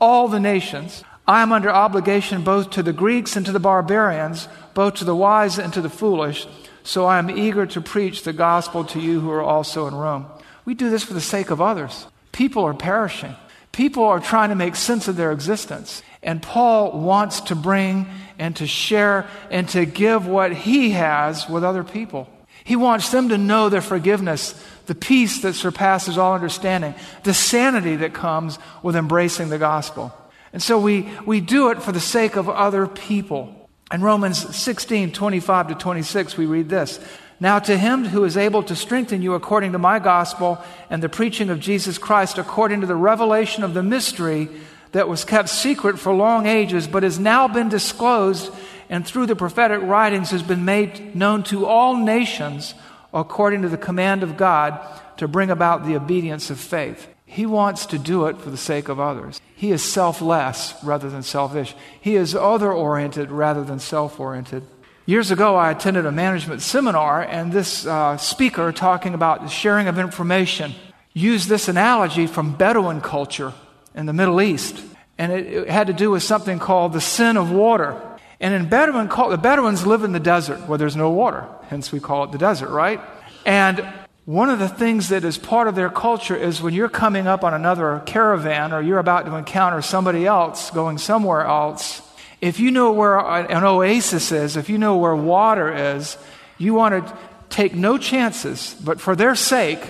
all 0.00 0.26
the 0.26 0.40
nations, 0.40 1.04
I 1.28 1.40
am 1.42 1.52
under 1.52 1.70
obligation 1.70 2.42
both 2.42 2.70
to 2.70 2.82
the 2.82 2.92
Greeks 2.92 3.36
and 3.36 3.46
to 3.46 3.52
the 3.52 3.60
barbarians, 3.60 4.48
both 4.74 4.94
to 4.94 5.04
the 5.04 5.14
wise 5.14 5.60
and 5.60 5.72
to 5.74 5.80
the 5.80 5.88
foolish. 5.88 6.48
So 6.82 7.06
I 7.06 7.18
am 7.20 7.30
eager 7.30 7.66
to 7.66 7.80
preach 7.80 8.24
the 8.24 8.32
gospel 8.32 8.84
to 8.86 9.00
you 9.00 9.20
who 9.20 9.30
are 9.30 9.42
also 9.42 9.86
in 9.86 9.94
Rome. 9.94 10.26
We 10.64 10.74
do 10.74 10.90
this 10.90 11.04
for 11.04 11.14
the 11.14 11.20
sake 11.20 11.50
of 11.50 11.60
others. 11.60 12.08
People 12.32 12.64
are 12.64 12.74
perishing. 12.74 13.36
People 13.74 14.04
are 14.04 14.20
trying 14.20 14.50
to 14.50 14.54
make 14.54 14.76
sense 14.76 15.08
of 15.08 15.16
their 15.16 15.32
existence. 15.32 16.00
And 16.22 16.40
Paul 16.40 17.00
wants 17.00 17.40
to 17.40 17.56
bring 17.56 18.06
and 18.38 18.54
to 18.56 18.68
share 18.68 19.26
and 19.50 19.68
to 19.70 19.84
give 19.84 20.28
what 20.28 20.52
he 20.52 20.90
has 20.90 21.48
with 21.48 21.64
other 21.64 21.82
people. 21.82 22.28
He 22.62 22.76
wants 22.76 23.10
them 23.10 23.30
to 23.30 23.36
know 23.36 23.68
their 23.68 23.80
forgiveness, 23.80 24.54
the 24.86 24.94
peace 24.94 25.42
that 25.42 25.54
surpasses 25.54 26.16
all 26.16 26.34
understanding, 26.34 26.94
the 27.24 27.34
sanity 27.34 27.96
that 27.96 28.14
comes 28.14 28.60
with 28.84 28.94
embracing 28.94 29.48
the 29.48 29.58
gospel. 29.58 30.14
And 30.52 30.62
so 30.62 30.78
we, 30.78 31.08
we 31.26 31.40
do 31.40 31.70
it 31.70 31.82
for 31.82 31.90
the 31.90 31.98
sake 31.98 32.36
of 32.36 32.48
other 32.48 32.86
people. 32.86 33.68
In 33.92 34.02
Romans 34.02 34.56
16, 34.56 35.10
25 35.10 35.68
to 35.68 35.74
26, 35.74 36.36
we 36.36 36.46
read 36.46 36.68
this 36.68 37.00
now, 37.44 37.58
to 37.58 37.76
him 37.76 38.06
who 38.06 38.24
is 38.24 38.38
able 38.38 38.62
to 38.62 38.74
strengthen 38.74 39.20
you 39.20 39.34
according 39.34 39.72
to 39.72 39.78
my 39.78 39.98
gospel 39.98 40.64
and 40.88 41.02
the 41.02 41.10
preaching 41.10 41.50
of 41.50 41.60
Jesus 41.60 41.98
Christ, 41.98 42.38
according 42.38 42.80
to 42.80 42.86
the 42.86 42.96
revelation 42.96 43.62
of 43.62 43.74
the 43.74 43.82
mystery 43.82 44.48
that 44.92 45.10
was 45.10 45.26
kept 45.26 45.50
secret 45.50 45.98
for 45.98 46.14
long 46.14 46.46
ages, 46.46 46.88
but 46.88 47.02
has 47.02 47.18
now 47.18 47.46
been 47.46 47.68
disclosed 47.68 48.50
and 48.88 49.06
through 49.06 49.26
the 49.26 49.36
prophetic 49.36 49.82
writings 49.82 50.30
has 50.30 50.42
been 50.42 50.64
made 50.64 51.14
known 51.14 51.42
to 51.42 51.66
all 51.66 51.98
nations 51.98 52.72
according 53.12 53.60
to 53.60 53.68
the 53.68 53.76
command 53.76 54.22
of 54.22 54.38
God 54.38 54.80
to 55.18 55.28
bring 55.28 55.50
about 55.50 55.84
the 55.84 55.96
obedience 55.96 56.48
of 56.48 56.58
faith. 56.58 57.06
He 57.26 57.44
wants 57.44 57.84
to 57.84 57.98
do 57.98 58.24
it 58.24 58.38
for 58.38 58.48
the 58.48 58.56
sake 58.56 58.88
of 58.88 58.98
others. 58.98 59.38
He 59.54 59.70
is 59.70 59.84
selfless 59.84 60.72
rather 60.82 61.10
than 61.10 61.22
selfish. 61.22 61.74
He 62.00 62.16
is 62.16 62.34
other 62.34 62.72
oriented 62.72 63.30
rather 63.30 63.64
than 63.64 63.80
self 63.80 64.18
oriented. 64.18 64.62
Years 65.06 65.30
ago, 65.30 65.54
I 65.54 65.70
attended 65.70 66.06
a 66.06 66.12
management 66.12 66.62
seminar, 66.62 67.20
and 67.20 67.52
this 67.52 67.84
uh, 67.84 68.16
speaker, 68.16 68.73
talking 68.73 69.12
about 69.12 69.42
the 69.42 69.49
sharing 69.49 69.87
of 69.87 69.99
information, 69.99 70.73
used 71.12 71.46
this 71.46 71.68
analogy 71.68 72.26
from 72.26 72.54
Bedouin 72.54 73.02
culture 73.02 73.52
in 73.94 74.06
the 74.06 74.14
Middle 74.14 74.40
East. 74.40 74.82
And 75.18 75.30
it, 75.30 75.46
it 75.46 75.68
had 75.68 75.88
to 75.88 75.92
do 75.92 76.11
with 76.11 76.23
something 76.23 76.58
called 76.58 76.94
the 76.94 77.02
sin 77.02 77.37
of 77.37 77.50
water. 77.50 78.00
And 78.40 78.54
in 78.54 78.70
Bedouin, 78.70 79.08
culture, 79.08 79.32
the 79.32 79.42
Bedouins 79.42 79.87
live 79.87 80.04
in 80.04 80.12
the 80.12 80.20
desert 80.20 80.66
where 80.66 80.78
there's 80.78 80.96
no 80.96 81.11
water, 81.11 81.46
hence 81.68 81.92
we 81.92 82.00
call 82.00 82.25
it 82.25 82.32
the 82.32 82.38
desert, 82.38 82.70
right? 82.70 82.99
And 83.44 83.87
one 84.25 84.49
of 84.49 84.58
the 84.58 84.70
things 84.70 85.11
that 85.11 85.23
is 85.23 85.37
part 85.37 85.68
of 85.68 85.75
their 85.75 85.90
culture 85.90 86.34
is 86.34 86.62
when 86.62 86.73
you're 86.73 86.88
coming 86.88 87.26
up 87.26 87.44
on 87.44 87.52
another 87.52 88.02
caravan 88.06 88.73
or 88.73 88.80
you're 88.80 88.99
about 88.99 89.26
to 89.26 89.34
encounter 89.34 89.82
somebody 89.82 90.26
else 90.26 90.70
going 90.70 90.96
somewhere 90.96 91.42
else, 91.42 92.00
if 92.44 92.60
you 92.60 92.70
know 92.70 92.92
where 92.92 93.18
an 93.18 93.64
oasis 93.64 94.30
is, 94.30 94.58
if 94.58 94.68
you 94.68 94.76
know 94.76 94.98
where 94.98 95.16
water 95.16 95.96
is, 95.96 96.18
you 96.58 96.74
want 96.74 97.06
to 97.06 97.18
take 97.48 97.74
no 97.74 97.96
chances, 97.96 98.76
but 98.84 99.00
for 99.00 99.16
their 99.16 99.34
sake, 99.34 99.80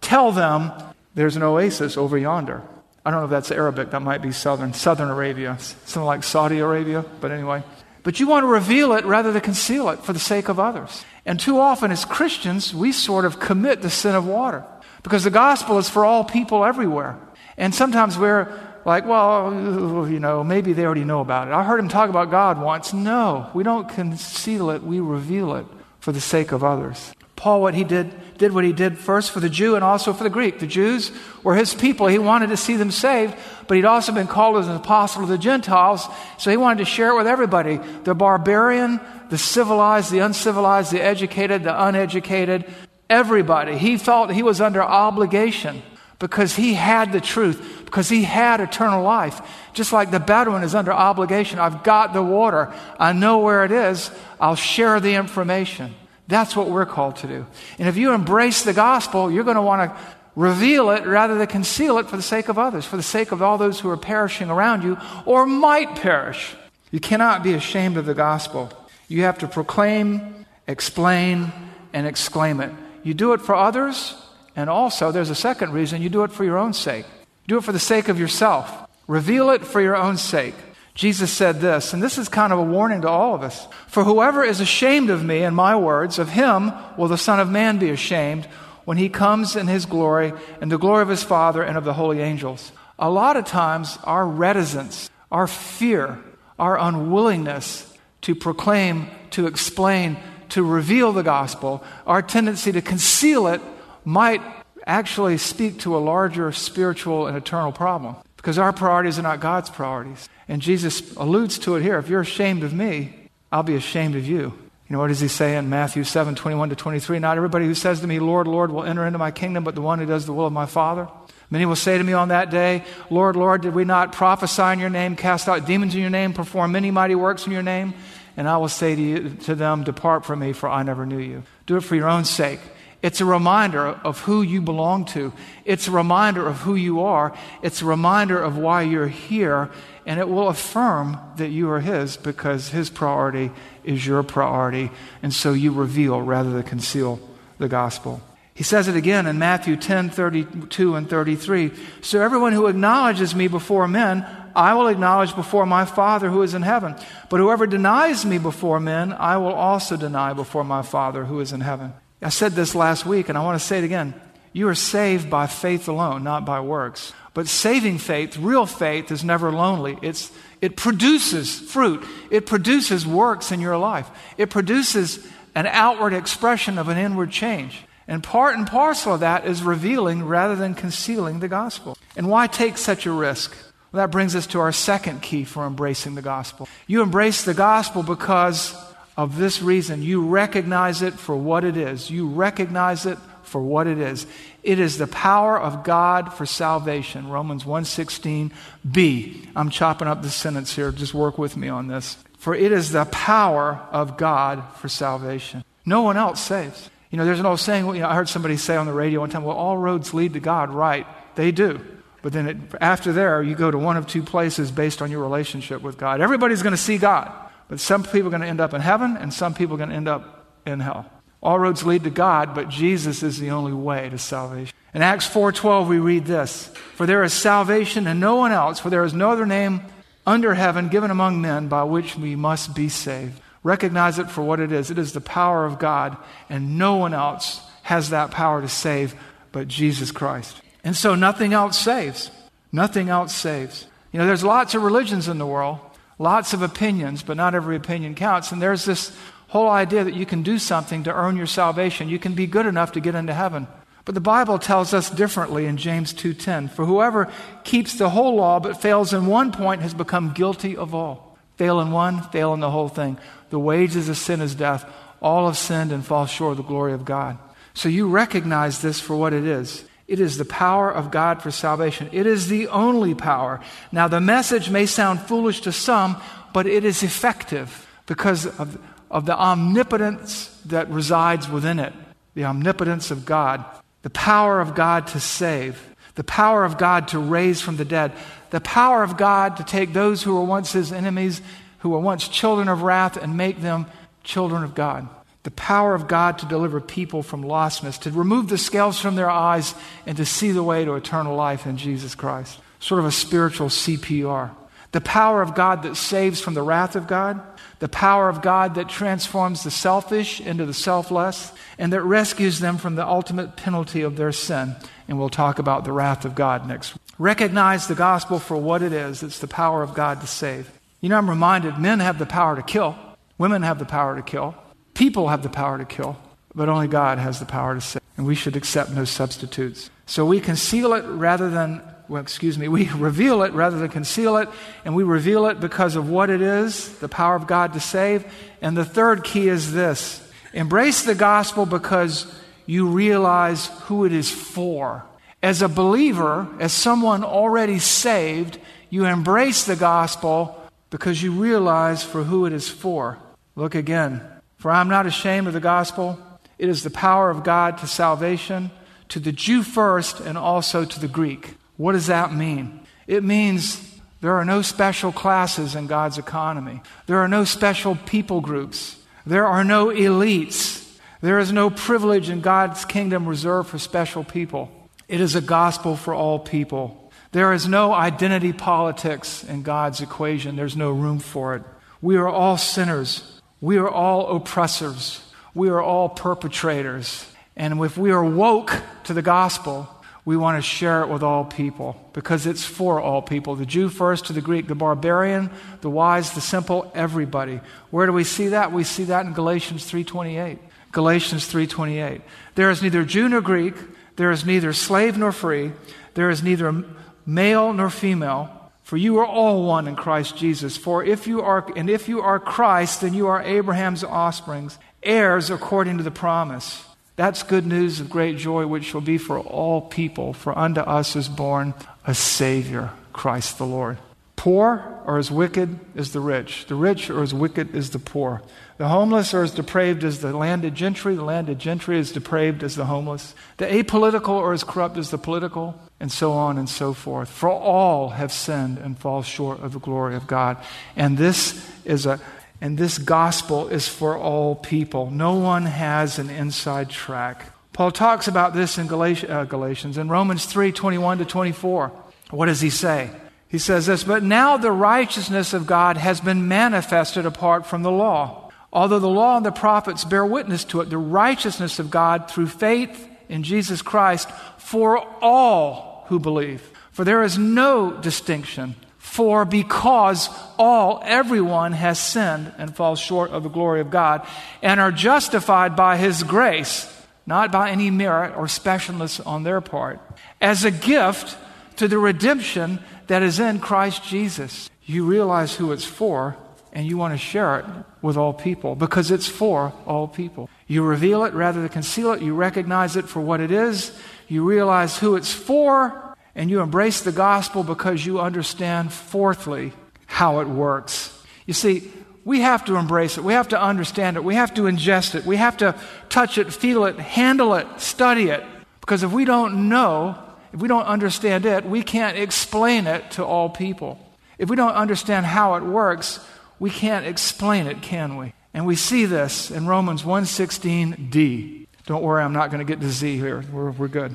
tell 0.00 0.30
them 0.30 0.70
there's 1.16 1.34
an 1.34 1.42
oasis 1.42 1.96
over 1.96 2.16
yonder. 2.16 2.62
I 3.04 3.10
don't 3.10 3.18
know 3.18 3.24
if 3.24 3.30
that's 3.30 3.50
Arabic, 3.50 3.90
that 3.90 4.00
might 4.00 4.22
be 4.22 4.30
southern, 4.30 4.74
southern 4.74 5.10
Arabia, 5.10 5.58
something 5.58 6.04
like 6.04 6.22
Saudi 6.22 6.60
Arabia, 6.60 7.04
but 7.20 7.32
anyway. 7.32 7.64
But 8.04 8.20
you 8.20 8.28
want 8.28 8.44
to 8.44 8.48
reveal 8.48 8.92
it 8.92 9.04
rather 9.04 9.32
than 9.32 9.42
conceal 9.42 9.88
it 9.88 9.98
for 9.98 10.12
the 10.12 10.20
sake 10.20 10.48
of 10.48 10.60
others. 10.60 11.04
And 11.26 11.40
too 11.40 11.58
often 11.58 11.90
as 11.90 12.04
Christians, 12.04 12.72
we 12.72 12.92
sort 12.92 13.24
of 13.24 13.40
commit 13.40 13.82
the 13.82 13.90
sin 13.90 14.14
of 14.14 14.24
water 14.24 14.64
because 15.02 15.24
the 15.24 15.30
gospel 15.30 15.78
is 15.78 15.88
for 15.88 16.04
all 16.04 16.22
people 16.22 16.64
everywhere. 16.64 17.18
And 17.56 17.74
sometimes 17.74 18.16
we're 18.16 18.48
like, 18.84 19.06
well, 19.06 20.08
you 20.08 20.20
know, 20.20 20.44
maybe 20.44 20.72
they 20.72 20.84
already 20.84 21.04
know 21.04 21.20
about 21.20 21.48
it. 21.48 21.54
I 21.54 21.64
heard 21.64 21.80
him 21.80 21.88
talk 21.88 22.10
about 22.10 22.30
God 22.30 22.60
once. 22.60 22.92
No, 22.92 23.50
we 23.54 23.62
don't 23.62 23.88
conceal 23.88 24.70
it, 24.70 24.82
we 24.82 25.00
reveal 25.00 25.54
it 25.54 25.66
for 26.00 26.12
the 26.12 26.20
sake 26.20 26.52
of 26.52 26.62
others. 26.62 27.14
Paul, 27.36 27.62
what 27.62 27.74
he 27.74 27.82
did, 27.82 28.14
did 28.38 28.52
what 28.52 28.64
he 28.64 28.72
did 28.72 28.96
first 28.96 29.30
for 29.30 29.40
the 29.40 29.48
Jew 29.48 29.74
and 29.74 29.82
also 29.82 30.12
for 30.12 30.22
the 30.22 30.30
Greek. 30.30 30.60
The 30.60 30.66
Jews 30.66 31.10
were 31.42 31.54
his 31.54 31.74
people. 31.74 32.06
He 32.06 32.18
wanted 32.18 32.48
to 32.48 32.56
see 32.56 32.76
them 32.76 32.90
saved, 32.90 33.34
but 33.66 33.76
he'd 33.76 33.84
also 33.84 34.12
been 34.12 34.28
called 34.28 34.56
as 34.58 34.68
an 34.68 34.76
apostle 34.76 35.22
to 35.22 35.28
the 35.28 35.38
Gentiles, 35.38 36.06
so 36.38 36.50
he 36.50 36.56
wanted 36.56 36.78
to 36.78 36.90
share 36.90 37.10
it 37.10 37.16
with 37.16 37.26
everybody 37.26 37.80
the 38.04 38.14
barbarian, 38.14 39.00
the 39.30 39.38
civilized, 39.38 40.10
the 40.10 40.20
uncivilized, 40.20 40.92
the 40.92 41.02
educated, 41.02 41.64
the 41.64 41.84
uneducated, 41.84 42.64
everybody. 43.10 43.78
He 43.78 43.96
felt 43.96 44.30
he 44.30 44.42
was 44.42 44.60
under 44.60 44.82
obligation 44.82 45.82
because 46.18 46.56
he 46.56 46.74
had 46.74 47.12
the 47.12 47.20
truth, 47.20 47.82
because 47.84 48.08
he 48.08 48.22
had 48.22 48.60
eternal 48.60 49.02
life. 49.02 49.40
Just 49.72 49.92
like 49.92 50.10
the 50.10 50.20
Bedouin 50.20 50.62
is 50.62 50.74
under 50.74 50.92
obligation. 50.92 51.58
I've 51.58 51.82
got 51.82 52.12
the 52.12 52.22
water, 52.22 52.72
I 52.98 53.12
know 53.12 53.38
where 53.38 53.64
it 53.64 53.72
is, 53.72 54.10
I'll 54.40 54.56
share 54.56 55.00
the 55.00 55.14
information. 55.14 55.94
That's 56.26 56.56
what 56.56 56.70
we're 56.70 56.86
called 56.86 57.16
to 57.16 57.26
do. 57.26 57.46
And 57.78 57.88
if 57.88 57.96
you 57.96 58.12
embrace 58.12 58.62
the 58.62 58.72
gospel, 58.72 59.30
you're 59.30 59.44
going 59.44 59.56
to 59.56 59.62
want 59.62 59.90
to 59.90 60.00
reveal 60.36 60.90
it 60.90 61.06
rather 61.06 61.36
than 61.36 61.46
conceal 61.46 61.98
it 61.98 62.08
for 62.08 62.16
the 62.16 62.22
sake 62.22 62.48
of 62.48 62.58
others, 62.58 62.84
for 62.84 62.96
the 62.96 63.02
sake 63.02 63.30
of 63.30 63.42
all 63.42 63.58
those 63.58 63.80
who 63.80 63.90
are 63.90 63.96
perishing 63.96 64.50
around 64.50 64.82
you 64.82 64.96
or 65.26 65.46
might 65.46 65.96
perish. 65.96 66.56
You 66.90 67.00
cannot 67.00 67.42
be 67.42 67.54
ashamed 67.54 67.96
of 67.96 68.06
the 68.06 68.14
gospel. 68.14 68.72
You 69.08 69.22
have 69.22 69.38
to 69.38 69.48
proclaim, 69.48 70.46
explain, 70.66 71.52
and 71.92 72.06
exclaim 72.06 72.60
it. 72.60 72.72
You 73.02 73.14
do 73.14 73.32
it 73.32 73.40
for 73.40 73.54
others, 73.54 74.14
and 74.56 74.70
also 74.70 75.10
there's 75.10 75.30
a 75.30 75.34
second 75.34 75.72
reason 75.72 76.02
you 76.02 76.08
do 76.08 76.24
it 76.24 76.32
for 76.32 76.44
your 76.44 76.58
own 76.58 76.72
sake. 76.72 77.06
Do 77.46 77.58
it 77.58 77.64
for 77.64 77.72
the 77.72 77.78
sake 77.78 78.08
of 78.08 78.18
yourself. 78.18 78.88
Reveal 79.06 79.50
it 79.50 79.64
for 79.64 79.80
your 79.80 79.96
own 79.96 80.16
sake. 80.16 80.54
Jesus 80.94 81.32
said 81.32 81.60
this, 81.60 81.92
and 81.92 82.00
this 82.00 82.18
is 82.18 82.28
kind 82.28 82.52
of 82.52 82.58
a 82.60 82.62
warning 82.62 83.02
to 83.02 83.08
all 83.08 83.34
of 83.34 83.42
us. 83.42 83.66
For 83.88 84.04
whoever 84.04 84.44
is 84.44 84.60
ashamed 84.60 85.10
of 85.10 85.24
me 85.24 85.42
and 85.42 85.54
my 85.54 85.74
words, 85.74 86.20
of 86.20 86.30
him 86.30 86.72
will 86.96 87.08
the 87.08 87.18
Son 87.18 87.40
of 87.40 87.50
Man 87.50 87.78
be 87.78 87.90
ashamed 87.90 88.46
when 88.84 88.96
he 88.96 89.08
comes 89.08 89.56
in 89.56 89.66
his 89.66 89.86
glory 89.86 90.32
and 90.60 90.70
the 90.70 90.78
glory 90.78 91.02
of 91.02 91.08
his 91.08 91.24
Father 91.24 91.62
and 91.62 91.76
of 91.76 91.84
the 91.84 91.94
holy 91.94 92.20
angels. 92.20 92.70
A 92.96 93.10
lot 93.10 93.36
of 93.36 93.44
times, 93.44 93.98
our 94.04 94.24
reticence, 94.24 95.10
our 95.32 95.48
fear, 95.48 96.18
our 96.60 96.78
unwillingness 96.78 97.92
to 98.22 98.36
proclaim, 98.36 99.08
to 99.30 99.48
explain, 99.48 100.16
to 100.50 100.62
reveal 100.62 101.12
the 101.12 101.24
gospel, 101.24 101.82
our 102.06 102.22
tendency 102.22 102.70
to 102.70 102.80
conceal 102.80 103.48
it 103.48 103.60
might 104.04 104.42
actually 104.86 105.38
speak 105.38 105.80
to 105.80 105.96
a 105.96 105.98
larger 105.98 106.52
spiritual 106.52 107.26
and 107.26 107.36
eternal 107.36 107.72
problem 107.72 108.16
because 108.36 108.58
our 108.58 108.72
priorities 108.72 109.18
are 109.18 109.22
not 109.22 109.40
God's 109.40 109.70
priorities. 109.70 110.28
And 110.48 110.60
Jesus 110.60 111.14
alludes 111.16 111.58
to 111.60 111.76
it 111.76 111.82
here. 111.82 111.98
If 111.98 112.08
you're 112.08 112.20
ashamed 112.20 112.62
of 112.62 112.74
me, 112.74 113.28
I'll 113.50 113.62
be 113.62 113.76
ashamed 113.76 114.16
of 114.16 114.26
you. 114.26 114.52
You 114.88 114.92
know, 114.96 114.98
what 114.98 115.08
does 115.08 115.20
he 115.20 115.28
say 115.28 115.56
in 115.56 115.70
Matthew 115.70 116.04
7 116.04 116.34
21 116.34 116.68
to 116.68 116.76
23? 116.76 117.18
Not 117.18 117.38
everybody 117.38 117.64
who 117.64 117.74
says 117.74 118.00
to 118.00 118.06
me, 118.06 118.20
Lord, 118.20 118.46
Lord, 118.46 118.70
will 118.70 118.84
enter 118.84 119.06
into 119.06 119.18
my 119.18 119.30
kingdom, 119.30 119.64
but 119.64 119.74
the 119.74 119.80
one 119.80 119.98
who 119.98 120.04
does 120.04 120.26
the 120.26 120.34
will 120.34 120.46
of 120.46 120.52
my 120.52 120.66
Father. 120.66 121.08
Many 121.48 121.64
will 121.64 121.76
say 121.76 121.96
to 121.96 122.04
me 122.04 122.12
on 122.12 122.28
that 122.28 122.50
day, 122.50 122.84
Lord, 123.08 123.36
Lord, 123.36 123.62
did 123.62 123.74
we 123.74 123.84
not 123.84 124.12
prophesy 124.12 124.62
in 124.62 124.78
your 124.80 124.90
name, 124.90 125.16
cast 125.16 125.48
out 125.48 125.66
demons 125.66 125.94
in 125.94 126.00
your 126.02 126.10
name, 126.10 126.34
perform 126.34 126.72
many 126.72 126.90
mighty 126.90 127.14
works 127.14 127.46
in 127.46 127.52
your 127.52 127.62
name? 127.62 127.94
And 128.36 128.48
I 128.48 128.56
will 128.58 128.68
say 128.68 128.94
to, 128.94 129.00
you, 129.00 129.30
to 129.44 129.54
them, 129.54 129.84
Depart 129.84 130.26
from 130.26 130.40
me, 130.40 130.52
for 130.52 130.68
I 130.68 130.82
never 130.82 131.06
knew 131.06 131.18
you. 131.18 131.44
Do 131.66 131.76
it 131.76 131.82
for 131.82 131.94
your 131.94 132.08
own 132.08 132.24
sake. 132.24 132.60
It's 133.04 133.20
a 133.20 133.26
reminder 133.26 133.86
of 133.86 134.20
who 134.20 134.40
you 134.40 134.62
belong 134.62 135.04
to. 135.12 135.34
It's 135.66 135.88
a 135.88 135.90
reminder 135.90 136.48
of 136.48 136.60
who 136.60 136.74
you 136.74 137.02
are. 137.02 137.36
It's 137.60 137.82
a 137.82 137.84
reminder 137.84 138.42
of 138.42 138.56
why 138.56 138.80
you're 138.80 139.08
here. 139.08 139.70
And 140.06 140.18
it 140.18 140.26
will 140.26 140.48
affirm 140.48 141.18
that 141.36 141.50
you 141.50 141.70
are 141.70 141.80
His 141.80 142.16
because 142.16 142.70
His 142.70 142.88
priority 142.88 143.50
is 143.84 144.06
your 144.06 144.22
priority. 144.22 144.90
And 145.22 145.34
so 145.34 145.52
you 145.52 145.70
reveal 145.70 146.22
rather 146.22 146.50
than 146.50 146.62
conceal 146.62 147.20
the 147.58 147.68
gospel. 147.68 148.22
He 148.54 148.62
says 148.62 148.88
it 148.88 148.96
again 148.96 149.26
in 149.26 149.38
Matthew 149.38 149.76
10 149.76 150.08
32 150.08 150.96
and 150.96 151.06
33. 151.06 151.72
So 152.00 152.22
everyone 152.22 152.54
who 152.54 152.68
acknowledges 152.68 153.34
me 153.34 153.48
before 153.48 153.86
men, 153.86 154.24
I 154.56 154.72
will 154.72 154.88
acknowledge 154.88 155.36
before 155.36 155.66
my 155.66 155.84
Father 155.84 156.30
who 156.30 156.40
is 156.40 156.54
in 156.54 156.62
heaven. 156.62 156.96
But 157.28 157.40
whoever 157.40 157.66
denies 157.66 158.24
me 158.24 158.38
before 158.38 158.80
men, 158.80 159.12
I 159.12 159.36
will 159.36 159.52
also 159.52 159.98
deny 159.98 160.32
before 160.32 160.64
my 160.64 160.80
Father 160.80 161.26
who 161.26 161.40
is 161.40 161.52
in 161.52 161.60
heaven. 161.60 161.92
I 162.24 162.30
said 162.30 162.52
this 162.52 162.74
last 162.74 163.04
week, 163.04 163.28
and 163.28 163.36
I 163.36 163.44
want 163.44 163.60
to 163.60 163.64
say 163.64 163.78
it 163.78 163.84
again. 163.84 164.14
You 164.54 164.68
are 164.68 164.74
saved 164.74 165.28
by 165.28 165.46
faith 165.46 165.88
alone, 165.88 166.24
not 166.24 166.46
by 166.46 166.60
works. 166.60 167.12
But 167.34 167.48
saving 167.48 167.98
faith, 167.98 168.38
real 168.38 168.64
faith, 168.64 169.10
is 169.12 169.22
never 169.22 169.52
lonely. 169.52 169.98
It's, 170.00 170.32
it 170.62 170.76
produces 170.76 171.60
fruit, 171.60 172.02
it 172.30 172.46
produces 172.46 173.06
works 173.06 173.52
in 173.52 173.60
your 173.60 173.76
life, 173.76 174.08
it 174.38 174.48
produces 174.48 175.24
an 175.54 175.66
outward 175.66 176.14
expression 176.14 176.78
of 176.78 176.88
an 176.88 176.96
inward 176.96 177.30
change. 177.30 177.82
And 178.08 178.22
part 178.22 178.56
and 178.56 178.66
parcel 178.66 179.14
of 179.14 179.20
that 179.20 179.46
is 179.46 179.62
revealing 179.62 180.24
rather 180.24 180.56
than 180.56 180.74
concealing 180.74 181.40
the 181.40 181.48
gospel. 181.48 181.96
And 182.16 182.28
why 182.28 182.46
take 182.46 182.78
such 182.78 183.06
a 183.06 183.12
risk? 183.12 183.54
Well, 183.92 184.02
that 184.02 184.10
brings 184.10 184.34
us 184.34 184.46
to 184.48 184.60
our 184.60 184.72
second 184.72 185.22
key 185.22 185.44
for 185.44 185.66
embracing 185.66 186.14
the 186.14 186.22
gospel. 186.22 186.68
You 186.86 187.02
embrace 187.02 187.44
the 187.44 187.54
gospel 187.54 188.02
because 188.02 188.74
of 189.16 189.38
this 189.38 189.62
reason. 189.62 190.02
You 190.02 190.26
recognize 190.26 191.02
it 191.02 191.14
for 191.14 191.36
what 191.36 191.64
it 191.64 191.76
is. 191.76 192.10
You 192.10 192.28
recognize 192.28 193.06
it 193.06 193.18
for 193.42 193.60
what 193.60 193.86
it 193.86 193.98
is. 193.98 194.26
It 194.62 194.78
is 194.78 194.98
the 194.98 195.06
power 195.06 195.58
of 195.58 195.84
God 195.84 196.32
for 196.34 196.46
salvation. 196.46 197.28
Romans 197.28 197.64
1:16b. 197.64 199.48
I'm 199.54 199.70
chopping 199.70 200.08
up 200.08 200.22
the 200.22 200.30
sentence 200.30 200.74
here. 200.74 200.90
Just 200.90 201.14
work 201.14 201.38
with 201.38 201.56
me 201.56 201.68
on 201.68 201.86
this. 201.86 202.16
For 202.38 202.54
it 202.54 202.72
is 202.72 202.90
the 202.90 203.04
power 203.06 203.80
of 203.92 204.16
God 204.16 204.62
for 204.76 204.88
salvation. 204.88 205.64
No 205.86 206.02
one 206.02 206.16
else 206.16 206.40
saves. 206.40 206.90
You 207.10 207.18
know, 207.18 207.24
there's 207.24 207.40
an 207.40 207.46
old 207.46 207.60
saying, 207.60 207.86
you 207.86 208.00
know, 208.00 208.08
I 208.08 208.14
heard 208.14 208.28
somebody 208.28 208.56
say 208.56 208.76
on 208.76 208.86
the 208.86 208.92
radio 208.92 209.20
one 209.20 209.30
time, 209.30 209.44
well, 209.44 209.56
all 209.56 209.76
roads 209.76 210.12
lead 210.12 210.32
to 210.32 210.40
God. 210.40 210.70
Right, 210.70 211.06
they 211.36 211.52
do. 211.52 211.80
But 212.22 212.32
then 212.32 212.48
it, 212.48 212.56
after 212.80 213.12
there, 213.12 213.42
you 213.42 213.54
go 213.54 213.70
to 213.70 213.78
one 213.78 213.96
of 213.96 214.06
two 214.06 214.22
places 214.22 214.70
based 214.70 215.02
on 215.02 215.10
your 215.10 215.20
relationship 215.20 215.82
with 215.82 215.98
God. 215.98 216.20
Everybody's 216.22 216.62
going 216.62 216.72
to 216.72 216.78
see 216.78 216.98
God. 216.98 217.30
But 217.68 217.80
some 217.80 218.02
people 218.02 218.28
are 218.28 218.30
going 218.30 218.42
to 218.42 218.48
end 218.48 218.60
up 218.60 218.74
in 218.74 218.80
heaven, 218.80 219.16
and 219.16 219.32
some 219.32 219.54
people 219.54 219.74
are 219.74 219.78
going 219.78 219.90
to 219.90 219.96
end 219.96 220.08
up 220.08 220.46
in 220.66 220.80
hell. 220.80 221.06
All 221.42 221.58
roads 221.58 221.84
lead 221.84 222.04
to 222.04 222.10
God, 222.10 222.54
but 222.54 222.68
Jesus 222.68 223.22
is 223.22 223.38
the 223.38 223.50
only 223.50 223.72
way 223.72 224.08
to 224.08 224.18
salvation. 224.18 224.74
In 224.94 225.02
Acts 225.02 225.26
4:12 225.26 225.88
we 225.88 225.98
read 225.98 226.24
this, 226.24 226.70
"For 226.94 227.04
there 227.04 227.22
is 227.22 227.32
salvation 227.32 228.06
in 228.06 228.20
no 228.20 228.36
one 228.36 228.52
else, 228.52 228.78
for 228.78 228.88
there 228.88 229.04
is 229.04 229.12
no 229.12 229.30
other 229.30 229.44
name 229.44 229.82
under 230.26 230.54
heaven 230.54 230.88
given 230.88 231.10
among 231.10 231.42
men 231.42 231.68
by 231.68 231.82
which 231.82 232.16
we 232.16 232.34
must 232.34 232.74
be 232.74 232.88
saved." 232.88 233.40
Recognize 233.62 234.18
it 234.18 234.30
for 234.30 234.42
what 234.42 234.60
it 234.60 234.72
is. 234.72 234.90
It 234.90 234.98
is 234.98 235.12
the 235.12 235.20
power 235.20 235.64
of 235.64 235.78
God, 235.78 236.16
and 236.48 236.78
no 236.78 236.96
one 236.96 237.12
else 237.12 237.60
has 237.82 238.10
that 238.10 238.30
power 238.30 238.60
to 238.60 238.68
save 238.68 239.14
but 239.52 239.68
Jesus 239.68 240.10
Christ. 240.10 240.60
And 240.82 240.96
so 240.96 241.14
nothing 241.14 241.52
else 241.52 241.78
saves. 241.78 242.30
Nothing 242.72 243.08
else 243.08 243.34
saves. 243.34 243.86
You 244.12 244.20
know, 244.20 244.26
there's 244.26 244.44
lots 244.44 244.74
of 244.74 244.82
religions 244.82 245.28
in 245.28 245.38
the 245.38 245.46
world, 245.46 245.78
Lots 246.18 246.52
of 246.52 246.62
opinions, 246.62 247.22
but 247.22 247.36
not 247.36 247.54
every 247.54 247.76
opinion 247.76 248.14
counts. 248.14 248.52
And 248.52 248.62
there's 248.62 248.84
this 248.84 249.12
whole 249.48 249.68
idea 249.68 250.04
that 250.04 250.14
you 250.14 250.26
can 250.26 250.42
do 250.42 250.58
something 250.58 251.04
to 251.04 251.14
earn 251.14 251.36
your 251.36 251.46
salvation. 251.46 252.08
You 252.08 252.18
can 252.18 252.34
be 252.34 252.46
good 252.46 252.66
enough 252.66 252.92
to 252.92 253.00
get 253.00 253.14
into 253.14 253.34
heaven. 253.34 253.66
But 254.04 254.14
the 254.14 254.20
Bible 254.20 254.58
tells 254.58 254.92
us 254.92 255.08
differently 255.10 255.66
in 255.66 255.76
James 255.76 256.12
2:10. 256.12 256.68
For 256.68 256.84
whoever 256.84 257.28
keeps 257.64 257.94
the 257.94 258.10
whole 258.10 258.36
law 258.36 258.60
but 258.60 258.80
fails 258.80 259.12
in 259.12 259.26
one 259.26 259.50
point 259.50 259.82
has 259.82 259.94
become 259.94 260.32
guilty 260.32 260.76
of 260.76 260.94
all. 260.94 261.38
Fail 261.56 261.80
in 261.80 261.90
one, 261.90 262.20
fail 262.20 262.52
in 262.52 262.60
the 262.60 262.70
whole 262.70 262.88
thing. 262.88 263.16
The 263.50 263.58
wages 263.58 264.08
of 264.08 264.16
sin 264.16 264.40
is 264.40 264.54
death. 264.54 264.84
All 265.22 265.46
have 265.46 265.56
sinned 265.56 265.92
and 265.92 266.04
fall 266.04 266.26
short 266.26 266.52
of 266.52 266.56
the 266.58 266.62
glory 266.64 266.92
of 266.92 267.04
God. 267.04 267.38
So 267.72 267.88
you 267.88 268.08
recognize 268.08 268.82
this 268.82 269.00
for 269.00 269.16
what 269.16 269.32
it 269.32 269.44
is. 269.44 269.84
It 270.06 270.20
is 270.20 270.36
the 270.36 270.44
power 270.44 270.90
of 270.90 271.10
God 271.10 271.42
for 271.42 271.50
salvation. 271.50 272.10
It 272.12 272.26
is 272.26 272.48
the 272.48 272.68
only 272.68 273.14
power. 273.14 273.60
Now, 273.90 274.06
the 274.06 274.20
message 274.20 274.68
may 274.68 274.86
sound 274.86 275.20
foolish 275.20 275.62
to 275.62 275.72
some, 275.72 276.20
but 276.52 276.66
it 276.66 276.84
is 276.84 277.02
effective 277.02 277.86
because 278.06 278.46
of, 278.46 278.78
of 279.10 279.24
the 279.24 279.36
omnipotence 279.36 280.60
that 280.66 280.90
resides 280.90 281.48
within 281.48 281.78
it. 281.78 281.94
The 282.34 282.44
omnipotence 282.44 283.10
of 283.10 283.24
God, 283.24 283.64
the 284.02 284.10
power 284.10 284.60
of 284.60 284.74
God 284.74 285.06
to 285.08 285.20
save, 285.20 285.82
the 286.16 286.24
power 286.24 286.64
of 286.64 286.76
God 286.76 287.08
to 287.08 287.18
raise 287.18 287.62
from 287.62 287.76
the 287.76 287.84
dead, 287.84 288.12
the 288.50 288.60
power 288.60 289.02
of 289.02 289.16
God 289.16 289.56
to 289.56 289.64
take 289.64 289.92
those 289.92 290.22
who 290.22 290.34
were 290.34 290.44
once 290.44 290.72
his 290.72 290.92
enemies, 290.92 291.40
who 291.78 291.90
were 291.90 291.98
once 291.98 292.28
children 292.28 292.68
of 292.68 292.82
wrath, 292.82 293.16
and 293.16 293.36
make 293.36 293.60
them 293.60 293.86
children 294.22 294.62
of 294.62 294.74
God 294.74 295.08
the 295.44 295.50
power 295.50 295.94
of 295.94 296.08
God 296.08 296.38
to 296.38 296.46
deliver 296.46 296.80
people 296.80 297.22
from 297.22 297.44
lostness, 297.44 298.00
to 298.00 298.10
remove 298.10 298.48
the 298.48 298.58
scales 298.58 298.98
from 298.98 299.14
their 299.14 299.30
eyes, 299.30 299.74
and 300.06 300.16
to 300.16 300.24
see 300.24 300.50
the 300.50 300.62
way 300.62 300.84
to 300.84 300.94
eternal 300.94 301.36
life 301.36 301.66
in 301.66 301.76
Jesus 301.76 302.14
Christ. 302.14 302.58
Sort 302.80 302.98
of 302.98 303.06
a 303.06 303.12
spiritual 303.12 303.68
CPR. 303.68 304.50
The 304.92 305.02
power 305.02 305.42
of 305.42 305.54
God 305.54 305.82
that 305.82 305.96
saves 305.96 306.40
from 306.40 306.54
the 306.54 306.62
wrath 306.62 306.96
of 306.96 307.06
God, 307.06 307.42
the 307.78 307.88
power 307.88 308.30
of 308.30 308.40
God 308.40 308.76
that 308.76 308.88
transforms 308.88 309.64
the 309.64 309.70
selfish 309.70 310.40
into 310.40 310.64
the 310.64 310.72
selfless, 310.72 311.52
and 311.78 311.92
that 311.92 312.02
rescues 312.02 312.60
them 312.60 312.78
from 312.78 312.94
the 312.94 313.06
ultimate 313.06 313.56
penalty 313.56 314.00
of 314.00 314.16
their 314.16 314.32
sin. 314.32 314.74
And 315.08 315.18
we'll 315.18 315.28
talk 315.28 315.58
about 315.58 315.84
the 315.84 315.92
wrath 315.92 316.24
of 316.24 316.34
God 316.34 316.66
next. 316.66 316.96
Recognize 317.18 317.86
the 317.86 317.94
gospel 317.94 318.38
for 318.38 318.56
what 318.56 318.80
it 318.80 318.94
is 318.94 319.22
it's 319.22 319.40
the 319.40 319.46
power 319.46 319.82
of 319.82 319.94
God 319.94 320.22
to 320.22 320.26
save. 320.26 320.70
You 321.02 321.10
know, 321.10 321.18
I'm 321.18 321.28
reminded 321.28 321.78
men 321.78 322.00
have 322.00 322.18
the 322.18 322.24
power 322.24 322.56
to 322.56 322.62
kill, 322.62 322.96
women 323.36 323.62
have 323.62 323.78
the 323.78 323.84
power 323.84 324.16
to 324.16 324.22
kill. 324.22 324.54
People 324.94 325.28
have 325.28 325.42
the 325.42 325.48
power 325.48 325.76
to 325.76 325.84
kill, 325.84 326.16
but 326.54 326.68
only 326.68 326.88
God 326.88 327.18
has 327.18 327.40
the 327.40 327.46
power 327.46 327.74
to 327.74 327.80
save. 327.80 328.02
And 328.16 328.26
we 328.26 328.36
should 328.36 328.56
accept 328.56 328.90
no 328.90 329.04
substitutes. 329.04 329.90
So 330.06 330.24
we 330.24 330.40
conceal 330.40 330.92
it 330.92 331.04
rather 331.04 331.50
than, 331.50 331.82
well, 332.08 332.22
excuse 332.22 332.56
me, 332.56 332.68
we 332.78 332.88
reveal 332.90 333.42
it 333.42 333.52
rather 333.52 333.78
than 333.78 333.88
conceal 333.88 334.36
it. 334.36 334.48
And 334.84 334.94
we 334.94 335.02
reveal 335.02 335.46
it 335.46 335.60
because 335.60 335.96
of 335.96 336.08
what 336.08 336.30
it 336.30 336.40
is 336.40 336.96
the 336.98 337.08
power 337.08 337.34
of 337.34 337.46
God 337.46 337.72
to 337.72 337.80
save. 337.80 338.24
And 338.62 338.76
the 338.76 338.84
third 338.84 339.24
key 339.24 339.48
is 339.48 339.72
this 339.72 340.20
embrace 340.52 341.02
the 341.02 341.16
gospel 341.16 341.66
because 341.66 342.32
you 342.66 342.86
realize 342.88 343.66
who 343.82 344.04
it 344.04 344.12
is 344.12 344.30
for. 344.30 345.04
As 345.42 345.60
a 345.60 345.68
believer, 345.68 346.48
as 346.58 346.72
someone 346.72 347.22
already 347.22 347.78
saved, 347.78 348.58
you 348.88 349.04
embrace 349.04 349.64
the 349.64 349.76
gospel 349.76 350.58
because 350.88 351.22
you 351.22 351.32
realize 351.32 352.02
for 352.02 352.22
who 352.22 352.46
it 352.46 352.52
is 352.52 352.68
for. 352.68 353.18
Look 353.56 353.74
again. 353.74 354.22
For 354.64 354.70
I'm 354.70 354.88
not 354.88 355.04
ashamed 355.04 355.46
of 355.46 355.52
the 355.52 355.60
gospel. 355.60 356.18
It 356.56 356.70
is 356.70 356.82
the 356.82 356.88
power 356.88 357.28
of 357.28 357.44
God 357.44 357.76
to 357.78 357.86
salvation, 357.86 358.70
to 359.10 359.20
the 359.20 359.30
Jew 359.30 359.62
first, 359.62 360.20
and 360.20 360.38
also 360.38 360.86
to 360.86 361.00
the 361.00 361.06
Greek. 361.06 361.56
What 361.76 361.92
does 361.92 362.06
that 362.06 362.32
mean? 362.32 362.80
It 363.06 363.22
means 363.22 364.00
there 364.22 364.36
are 364.36 364.44
no 364.46 364.62
special 364.62 365.12
classes 365.12 365.74
in 365.74 365.86
God's 365.86 366.16
economy, 366.16 366.80
there 367.04 367.18
are 367.18 367.28
no 367.28 367.44
special 367.44 367.94
people 368.06 368.40
groups, 368.40 368.96
there 369.26 369.44
are 369.44 369.64
no 369.64 369.88
elites. 369.88 370.82
There 371.20 371.38
is 371.38 371.52
no 371.52 371.68
privilege 371.68 372.30
in 372.30 372.40
God's 372.40 372.86
kingdom 372.86 373.28
reserved 373.28 373.68
for 373.68 373.78
special 373.78 374.24
people. 374.24 374.70
It 375.08 375.20
is 375.20 375.34
a 375.34 375.42
gospel 375.42 375.94
for 375.94 376.14
all 376.14 376.38
people. 376.38 377.12
There 377.32 377.52
is 377.52 377.68
no 377.68 377.92
identity 377.92 378.54
politics 378.54 379.44
in 379.44 379.62
God's 379.62 380.00
equation. 380.00 380.56
There's 380.56 380.74
no 380.74 380.90
room 380.90 381.18
for 381.18 381.54
it. 381.54 381.64
We 382.00 382.16
are 382.16 382.28
all 382.28 382.56
sinners. 382.56 383.33
We 383.64 383.78
are 383.78 383.88
all 383.88 384.36
oppressors. 384.36 385.22
We 385.54 385.70
are 385.70 385.80
all 385.80 386.10
perpetrators. 386.10 387.26
And 387.56 387.80
if 387.80 387.96
we 387.96 388.10
are 388.10 388.22
woke 388.22 388.74
to 389.04 389.14
the 389.14 389.22
gospel, 389.22 389.88
we 390.26 390.36
want 390.36 390.58
to 390.58 390.62
share 390.62 391.00
it 391.00 391.08
with 391.08 391.22
all 391.22 391.46
people 391.46 391.96
because 392.12 392.44
it's 392.44 392.66
for 392.66 393.00
all 393.00 393.22
people 393.22 393.56
the 393.56 393.64
Jew 393.64 393.88
first 393.88 394.26
to 394.26 394.34
the 394.34 394.42
Greek, 394.42 394.68
the 394.68 394.74
barbarian, 394.74 395.48
the 395.80 395.88
wise, 395.88 396.32
the 396.32 396.42
simple, 396.42 396.92
everybody. 396.94 397.62
Where 397.88 398.04
do 398.04 398.12
we 398.12 398.22
see 398.22 398.48
that? 398.48 398.70
We 398.70 398.84
see 398.84 399.04
that 399.04 399.24
in 399.24 399.32
Galatians 399.32 399.90
3:28. 399.90 400.58
Galatians 400.92 401.46
3:28. 401.46 402.20
There 402.56 402.68
is 402.68 402.82
neither 402.82 403.02
Jew 403.02 403.30
nor 403.30 403.40
Greek, 403.40 403.76
there 404.16 404.30
is 404.30 404.44
neither 404.44 404.74
slave 404.74 405.16
nor 405.16 405.32
free, 405.32 405.72
there 406.12 406.28
is 406.28 406.42
neither 406.42 406.84
male 407.24 407.72
nor 407.72 407.88
female, 407.88 408.53
for 408.84 408.98
you 408.98 409.18
are 409.18 409.26
all 409.26 409.66
one 409.66 409.88
in 409.88 409.96
Christ 409.96 410.36
Jesus. 410.36 410.76
For 410.76 411.02
if 411.02 411.26
you 411.26 411.40
are 411.40 411.66
and 411.74 411.88
if 411.88 412.06
you 412.06 412.20
are 412.20 412.38
Christ, 412.38 413.00
then 413.00 413.14
you 413.14 413.26
are 413.26 413.42
Abraham's 413.42 414.04
offspring, 414.04 414.70
heirs 415.02 415.50
according 415.50 415.96
to 415.96 416.04
the 416.04 416.10
promise. 416.10 416.84
That's 417.16 417.42
good 417.42 417.66
news 417.66 418.00
of 418.00 418.10
great 418.10 418.36
joy, 418.36 418.66
which 418.66 418.84
shall 418.84 419.00
be 419.00 419.18
for 419.18 419.38
all 419.38 419.80
people. 419.80 420.34
For 420.34 420.56
unto 420.56 420.80
us 420.80 421.16
is 421.16 421.28
born 421.28 421.72
a 422.06 422.14
Savior, 422.14 422.90
Christ 423.12 423.56
the 423.56 423.66
Lord. 423.66 423.98
Poor 424.44 425.00
are 425.06 425.16
as 425.16 425.30
wicked 425.30 425.78
as 425.96 426.12
the 426.12 426.20
rich. 426.20 426.66
The 426.66 426.74
rich 426.74 427.08
are 427.08 427.22
as 427.22 427.32
wicked 427.32 427.74
as 427.74 427.88
the 427.88 427.98
poor. 427.98 428.42
The 428.76 428.88
homeless 428.88 429.32
are 429.32 429.42
as 429.42 429.52
depraved 429.52 430.04
as 430.04 430.20
the 430.20 430.36
landed 430.36 430.74
gentry. 430.74 431.14
The 431.14 431.24
landed 431.24 431.58
gentry 431.58 431.98
is 431.98 432.12
depraved 432.12 432.62
as 432.62 432.76
the 432.76 432.84
homeless. 432.84 433.34
The 433.56 433.64
apolitical 433.64 434.38
are 434.42 434.52
as 434.52 434.62
corrupt 434.62 434.98
as 434.98 435.08
the 435.08 435.16
political, 435.16 435.80
and 435.98 436.12
so 436.12 436.32
on 436.32 436.58
and 436.58 436.68
so 436.68 436.92
forth. 436.92 437.30
For 437.30 437.48
all 437.48 438.10
have 438.10 438.30
sinned 438.30 438.76
and 438.76 438.98
fall 438.98 439.22
short 439.22 439.60
of 439.60 439.72
the 439.72 439.78
glory 439.78 440.14
of 440.14 440.26
God. 440.26 440.58
And 440.94 441.16
this 441.16 441.66
is 441.86 442.04
a 442.04 442.20
and 442.60 442.76
this 442.76 442.98
gospel 442.98 443.68
is 443.68 443.88
for 443.88 444.14
all 444.14 444.56
people. 444.56 445.10
No 445.10 445.36
one 445.36 445.64
has 445.64 446.18
an 446.18 446.28
inside 446.28 446.90
track. 446.90 447.50
Paul 447.72 447.92
talks 447.92 448.28
about 448.28 448.52
this 448.52 448.76
in 448.76 448.88
Galatians, 448.88 449.32
uh, 449.32 449.44
Galatians 449.44 449.96
in 449.96 450.10
Romans 450.10 450.44
3 450.44 450.70
21 450.70 451.16
to 451.16 451.24
24. 451.24 451.92
What 452.28 452.44
does 452.44 452.60
he 452.60 452.68
say? 452.68 453.08
He 453.54 453.58
says 453.58 453.86
this, 453.86 454.02
but 454.02 454.24
now 454.24 454.56
the 454.56 454.72
righteousness 454.72 455.54
of 455.54 455.64
God 455.64 455.96
has 455.96 456.20
been 456.20 456.48
manifested 456.48 457.24
apart 457.24 457.66
from 457.66 457.84
the 457.84 457.90
law. 457.92 458.50
Although 458.72 458.98
the 458.98 459.06
law 459.06 459.36
and 459.36 459.46
the 459.46 459.52
prophets 459.52 460.04
bear 460.04 460.26
witness 460.26 460.64
to 460.64 460.80
it, 460.80 460.90
the 460.90 460.98
righteousness 460.98 461.78
of 461.78 461.88
God 461.88 462.28
through 462.28 462.48
faith 462.48 463.08
in 463.28 463.44
Jesus 463.44 463.80
Christ 463.80 464.28
for 464.58 464.98
all 465.22 466.04
who 466.08 466.18
believe. 466.18 466.68
For 466.90 467.04
there 467.04 467.22
is 467.22 467.38
no 467.38 467.92
distinction. 467.92 468.74
For 468.98 469.44
because 469.44 470.28
all, 470.58 471.00
everyone 471.04 471.74
has 471.74 472.00
sinned 472.00 472.52
and 472.58 472.74
falls 472.74 472.98
short 472.98 473.30
of 473.30 473.44
the 473.44 473.48
glory 473.48 473.80
of 473.80 473.88
God 473.88 474.26
and 474.62 474.80
are 474.80 474.90
justified 474.90 475.76
by 475.76 475.96
His 475.96 476.24
grace, 476.24 476.92
not 477.24 477.52
by 477.52 477.70
any 477.70 477.92
merit 477.92 478.36
or 478.36 478.46
specialness 478.46 479.24
on 479.24 479.44
their 479.44 479.60
part, 479.60 480.00
as 480.40 480.64
a 480.64 480.72
gift 480.72 481.36
to 481.76 481.86
the 481.86 481.98
redemption 481.98 482.80
that 483.06 483.22
is 483.22 483.40
in 483.40 483.60
Christ 483.60 484.04
Jesus. 484.04 484.70
You 484.84 485.04
realize 485.04 485.54
who 485.54 485.72
it's 485.72 485.84
for 485.84 486.36
and 486.72 486.86
you 486.86 486.96
want 486.96 487.14
to 487.14 487.18
share 487.18 487.60
it 487.60 487.66
with 488.02 488.16
all 488.16 488.32
people 488.32 488.74
because 488.74 489.10
it's 489.10 489.28
for 489.28 489.72
all 489.86 490.08
people. 490.08 490.50
You 490.66 490.82
reveal 490.82 491.24
it 491.24 491.32
rather 491.32 491.60
than 491.60 491.68
conceal 491.68 492.12
it. 492.12 492.22
You 492.22 492.34
recognize 492.34 492.96
it 492.96 493.08
for 493.08 493.20
what 493.20 493.40
it 493.40 493.50
is. 493.50 493.96
You 494.28 494.44
realize 494.44 494.98
who 494.98 495.16
it's 495.16 495.32
for 495.32 496.16
and 496.34 496.50
you 496.50 496.60
embrace 496.60 497.02
the 497.02 497.12
gospel 497.12 497.62
because 497.62 498.04
you 498.04 498.20
understand, 498.20 498.92
fourthly, 498.92 499.72
how 500.06 500.40
it 500.40 500.48
works. 500.48 501.16
You 501.46 501.54
see, 501.54 501.90
we 502.24 502.40
have 502.40 502.64
to 502.64 502.76
embrace 502.76 503.18
it. 503.18 503.24
We 503.24 503.34
have 503.34 503.48
to 503.48 503.60
understand 503.60 504.16
it. 504.16 504.24
We 504.24 504.34
have 504.34 504.54
to 504.54 504.62
ingest 504.62 505.14
it. 505.14 505.24
We 505.24 505.36
have 505.36 505.58
to 505.58 505.74
touch 506.08 506.38
it, 506.38 506.52
feel 506.52 506.86
it, 506.86 506.98
handle 506.98 507.54
it, 507.54 507.66
study 507.76 508.30
it. 508.30 508.42
Because 508.80 509.02
if 509.02 509.12
we 509.12 509.24
don't 509.24 509.68
know, 509.68 510.18
if 510.54 510.62
we 510.62 510.68
don't 510.68 510.86
understand 510.86 511.46
it, 511.46 511.66
we 511.66 511.82
can't 511.82 512.16
explain 512.16 512.86
it 512.86 513.10
to 513.12 513.24
all 513.24 513.50
people. 513.50 513.98
If 514.38 514.48
we 514.48 514.54
don't 514.54 514.74
understand 514.74 515.26
how 515.26 515.56
it 515.56 515.64
works, 515.64 516.20
we 516.60 516.70
can't 516.70 517.04
explain 517.04 517.66
it, 517.66 517.82
can 517.82 518.16
we? 518.16 518.34
And 518.54 518.64
we 518.64 518.76
see 518.76 519.04
this 519.04 519.50
in 519.50 519.66
Romans 519.66 520.04
1:16d. 520.04 521.66
Don't 521.86 522.04
worry, 522.04 522.22
I'm 522.22 522.32
not 522.32 522.52
going 522.52 522.64
to 522.64 522.72
get 522.72 522.80
to 522.80 522.88
Z 522.88 523.18
here. 523.18 523.44
We're, 523.52 523.72
we're 523.72 523.88
good. 523.88 524.14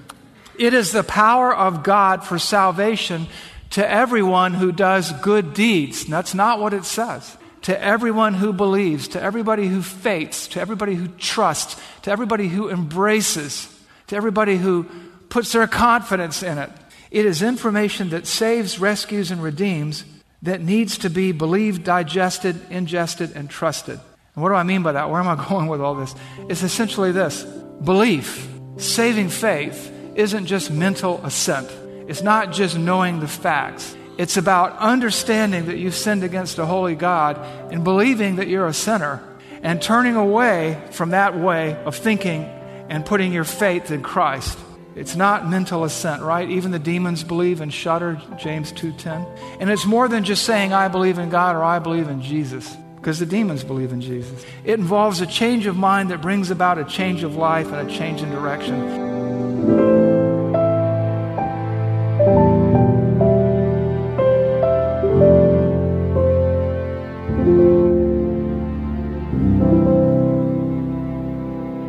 It 0.57 0.73
is 0.73 0.93
the 0.93 1.03
power 1.03 1.53
of 1.53 1.83
God 1.83 2.23
for 2.23 2.39
salvation 2.39 3.27
to 3.71 3.87
everyone 3.87 4.53
who 4.53 4.71
does 4.71 5.11
good 5.11 5.53
deeds. 5.53 6.05
that's 6.05 6.33
not 6.33 6.61
what 6.61 6.73
it 6.73 6.85
says. 6.85 7.37
To 7.63 7.83
everyone 7.83 8.33
who 8.33 8.53
believes, 8.53 9.09
to 9.09 9.21
everybody 9.21 9.67
who 9.67 9.81
faiths, 9.81 10.47
to 10.49 10.61
everybody 10.61 10.95
who 10.95 11.09
trusts, 11.09 11.75
to 12.03 12.11
everybody 12.11 12.47
who 12.47 12.69
embraces, 12.69 13.67
to 14.07 14.15
everybody 14.15 14.55
who 14.55 14.87
puts 15.29 15.51
their 15.51 15.67
confidence 15.67 16.43
in 16.43 16.57
it. 16.57 16.69
It 17.11 17.25
is 17.25 17.41
information 17.41 18.09
that 18.09 18.27
saves, 18.27 18.79
rescues, 18.79 19.31
and 19.31 19.41
redeems 19.41 20.05
that 20.41 20.61
needs 20.61 20.97
to 20.99 21.09
be 21.09 21.31
believed, 21.31 21.83
digested, 21.83 22.59
ingested, 22.69 23.35
and 23.35 23.49
trusted. 23.49 23.99
And 24.35 24.43
what 24.43 24.49
do 24.49 24.55
I 24.55 24.63
mean 24.63 24.83
by 24.83 24.93
that? 24.93 25.09
Where 25.09 25.19
am 25.19 25.27
I 25.27 25.47
going 25.49 25.67
with 25.67 25.81
all 25.81 25.95
this? 25.95 26.13
It's 26.47 26.63
essentially 26.63 27.11
this 27.11 27.43
belief, 27.43 28.47
saving 28.77 29.29
faith 29.29 29.91
isn't 30.15 30.45
just 30.45 30.71
mental 30.71 31.23
assent, 31.23 31.69
it's 32.07 32.21
not 32.21 32.51
just 32.51 32.77
knowing 32.77 33.19
the 33.19 33.27
facts. 33.27 33.95
It's 34.17 34.35
about 34.35 34.77
understanding 34.79 35.67
that 35.67 35.77
you've 35.77 35.95
sinned 35.95 36.25
against 36.25 36.57
a 36.57 36.65
holy 36.65 36.95
God 36.95 37.37
and 37.71 37.85
believing 37.85 38.35
that 38.35 38.49
you're 38.49 38.67
a 38.67 38.73
sinner 38.73 39.23
and 39.63 39.81
turning 39.81 40.17
away 40.17 40.81
from 40.91 41.11
that 41.11 41.37
way 41.37 41.75
of 41.85 41.95
thinking 41.95 42.43
and 42.89 43.05
putting 43.05 43.31
your 43.31 43.45
faith 43.45 43.91
in 43.91 44.01
Christ. 44.01 44.59
It's 44.99 45.15
not 45.15 45.49
mental 45.49 45.85
assent, 45.85 46.21
right? 46.23 46.49
Even 46.49 46.71
the 46.71 46.77
demons 46.77 47.23
believe 47.23 47.61
and 47.61 47.73
shudder, 47.73 48.21
James 48.37 48.73
2:10. 48.73 49.25
And 49.61 49.69
it's 49.69 49.85
more 49.85 50.09
than 50.09 50.25
just 50.25 50.43
saying 50.43 50.73
I 50.73 50.89
believe 50.89 51.17
in 51.17 51.29
God 51.29 51.55
or 51.55 51.63
I 51.63 51.79
believe 51.79 52.09
in 52.09 52.21
Jesus, 52.21 52.75
because 52.97 53.17
the 53.17 53.25
demons 53.25 53.63
believe 53.63 53.93
in 53.93 54.01
Jesus. 54.01 54.45
It 54.65 54.77
involves 54.77 55.21
a 55.21 55.25
change 55.25 55.67
of 55.67 55.77
mind 55.77 56.09
that 56.09 56.21
brings 56.21 56.51
about 56.51 56.77
a 56.77 56.83
change 56.83 57.23
of 57.23 57.37
life 57.37 57.71
and 57.71 57.89
a 57.89 57.91
change 57.91 58.21
in 58.21 58.29
direction. 58.29 58.75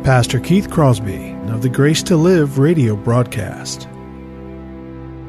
Pastor 0.05 0.39
Keith 0.39 0.69
Crosby 0.69 1.30
the 1.61 1.69
Grace 1.69 2.01
to 2.01 2.17
Live 2.17 2.57
radio 2.57 2.95
broadcast. 2.95 3.87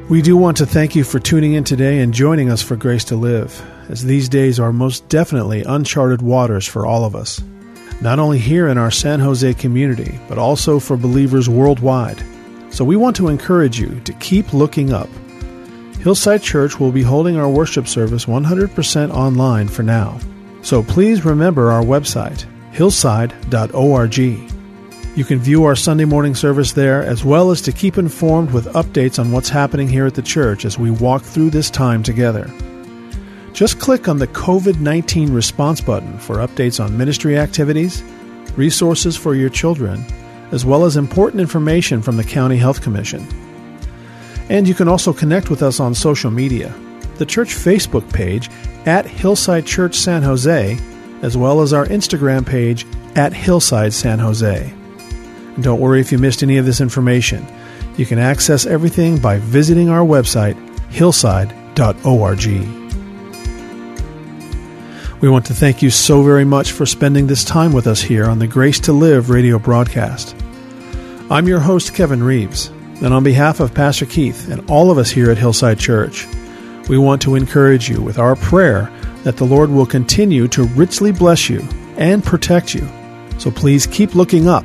We 0.09 0.23
do 0.23 0.35
want 0.35 0.57
to 0.57 0.67
thank 0.67 0.97
you 0.97 1.05
for 1.05 1.19
tuning 1.19 1.53
in 1.53 1.63
today 1.63 1.99
and 1.99 2.15
joining 2.15 2.51
us 2.51 2.63
for 2.63 2.75
Grace 2.75 3.05
to 3.05 3.17
Live, 3.17 3.63
as 3.91 4.03
these 4.03 4.31
days 4.31 4.59
are 4.59 4.73
most 4.73 5.07
definitely 5.11 5.63
uncharted 5.63 6.23
waters 6.23 6.67
for 6.67 6.87
all 6.87 7.05
of 7.05 7.15
us, 7.15 7.43
not 8.01 8.19
only 8.19 8.39
here 8.39 8.69
in 8.69 8.79
our 8.79 8.91
San 8.91 9.21
Jose 9.21 9.53
community, 9.55 10.19
but 10.27 10.39
also 10.39 10.79
for 10.79 10.97
believers 10.97 11.51
worldwide. 11.51 12.25
So 12.71 12.83
we 12.83 12.97
want 12.97 13.15
to 13.17 13.29
encourage 13.29 13.79
you 13.79 14.01
to 14.01 14.13
keep 14.15 14.55
looking 14.55 14.91
up. 14.91 15.11
Hillside 16.01 16.43
Church 16.43 16.81
will 16.81 16.93
be 16.93 17.03
holding 17.03 17.37
our 17.37 17.51
worship 17.51 17.87
service 17.87 18.25
100% 18.25 19.11
online 19.11 19.69
for 19.69 19.83
now. 19.83 20.19
So 20.63 20.83
please 20.83 21.27
remember 21.27 21.71
our 21.71 21.83
website 21.83 22.47
hillside.org. 22.73 24.62
You 25.15 25.25
can 25.25 25.41
view 25.41 25.65
our 25.65 25.77
Sunday 25.77 26.07
morning 26.07 26.35
service 26.35 26.73
there 26.73 27.03
as 27.03 27.23
well 27.23 27.51
as 27.51 27.61
to 27.63 27.73
keep 27.73 27.99
informed 27.99 28.51
with 28.51 28.73
updates 28.73 29.19
on 29.19 29.31
what's 29.31 29.51
happening 29.51 29.87
here 29.87 30.07
at 30.07 30.15
the 30.15 30.23
church 30.23 30.65
as 30.65 30.79
we 30.79 30.91
walk 30.91 31.21
through 31.21 31.51
this 31.51 31.69
time 31.69 32.03
together. 32.03 32.51
Just 33.53 33.79
click 33.79 34.09
on 34.09 34.17
the 34.17 34.27
COVID 34.29 34.81
19 34.81 35.31
response 35.31 35.83
button 35.83 36.19
for 36.19 36.37
updates 36.37 36.83
on 36.83 36.97
ministry 36.97 37.39
activities, 37.39 38.03
resources 38.57 39.15
for 39.15 39.35
your 39.35 39.51
children, 39.51 40.03
as 40.51 40.65
well 40.65 40.87
as 40.87 40.97
important 40.97 41.43
information 41.43 42.01
from 42.01 42.17
the 42.17 42.25
County 42.25 42.57
Health 42.57 42.81
Commission. 42.81 43.27
And 44.49 44.67
you 44.67 44.73
can 44.73 44.89
also 44.89 45.13
connect 45.13 45.51
with 45.51 45.63
us 45.63 45.79
on 45.79 45.95
social 45.95 46.31
media. 46.31 46.75
The 47.17 47.27
church 47.27 47.55
Facebook 47.55 48.11
page 48.15 48.49
at 48.87 49.05
Hillside 49.05 49.67
Church 49.67 49.95
San 49.95 50.23
Jose, 50.23 50.79
as 51.21 51.37
well 51.37 51.61
as 51.61 51.75
our 51.75 51.85
Instagram 51.85 52.47
page 52.47 52.87
at 53.15 53.35
Hillside 53.35 53.93
San 53.93 54.19
Jose. 54.19 54.73
And 55.55 55.65
don't 55.65 55.81
worry 55.81 56.01
if 56.01 56.13
you 56.13 56.19
missed 56.19 56.43
any 56.43 56.59
of 56.59 56.67
this 56.67 56.81
information. 56.81 57.47
You 57.97 58.07
can 58.07 58.19
access 58.19 58.67
everything 58.67 59.19
by 59.19 59.39
visiting 59.39 59.89
our 59.89 60.05
website, 60.05 60.55
hillside.org. 60.89 62.47
We 65.21 65.29
want 65.29 65.47
to 65.47 65.55
thank 65.55 65.83
you 65.83 65.91
so 65.91 66.23
very 66.23 66.45
much 66.45 66.73
for 66.73 66.85
spending 66.85 67.27
this 67.27 67.45
time 67.45 67.73
with 67.73 67.87
us 67.87 68.01
here 68.01 68.27
on 68.27 68.41
the 68.41 68.49
Grace 68.49 68.81
to 68.81 68.93
Live 68.93 69.31
radio 69.31 69.59
broadcast. 69.59 70.35
I'm 71.31 71.47
your 71.47 71.61
host, 71.61 71.95
Kevin 71.95 72.23
Reeves, 72.25 72.69
and 73.03 73.15
on 73.15 73.23
behalf 73.23 73.61
of 73.61 73.73
Pastor 73.73 74.05
Keith 74.05 74.51
and 74.51 74.69
all 74.69 74.91
of 74.91 74.99
us 74.99 75.11
here 75.11 75.31
at 75.31 75.39
Hillside 75.39 75.79
Church, 75.79 76.27
we 76.89 76.99
want 76.99 77.23
to 77.23 77.37
encourage 77.37 77.89
you 77.89 78.03
with 78.03 78.19
our 78.19 78.35
prayer 78.35 78.91
that 79.23 79.37
the 79.37 79.45
Lord 79.45 79.71
will 79.71 79.87
continue 79.87 80.49
to 80.49 80.65
richly 80.65 81.13
bless 81.13 81.49
you 81.49 81.61
and 81.97 82.25
protect 82.25 82.75
you. 82.75 82.87
So 83.39 83.51
please 83.51 83.87
keep 83.87 84.15
looking 84.15 84.49
up, 84.49 84.65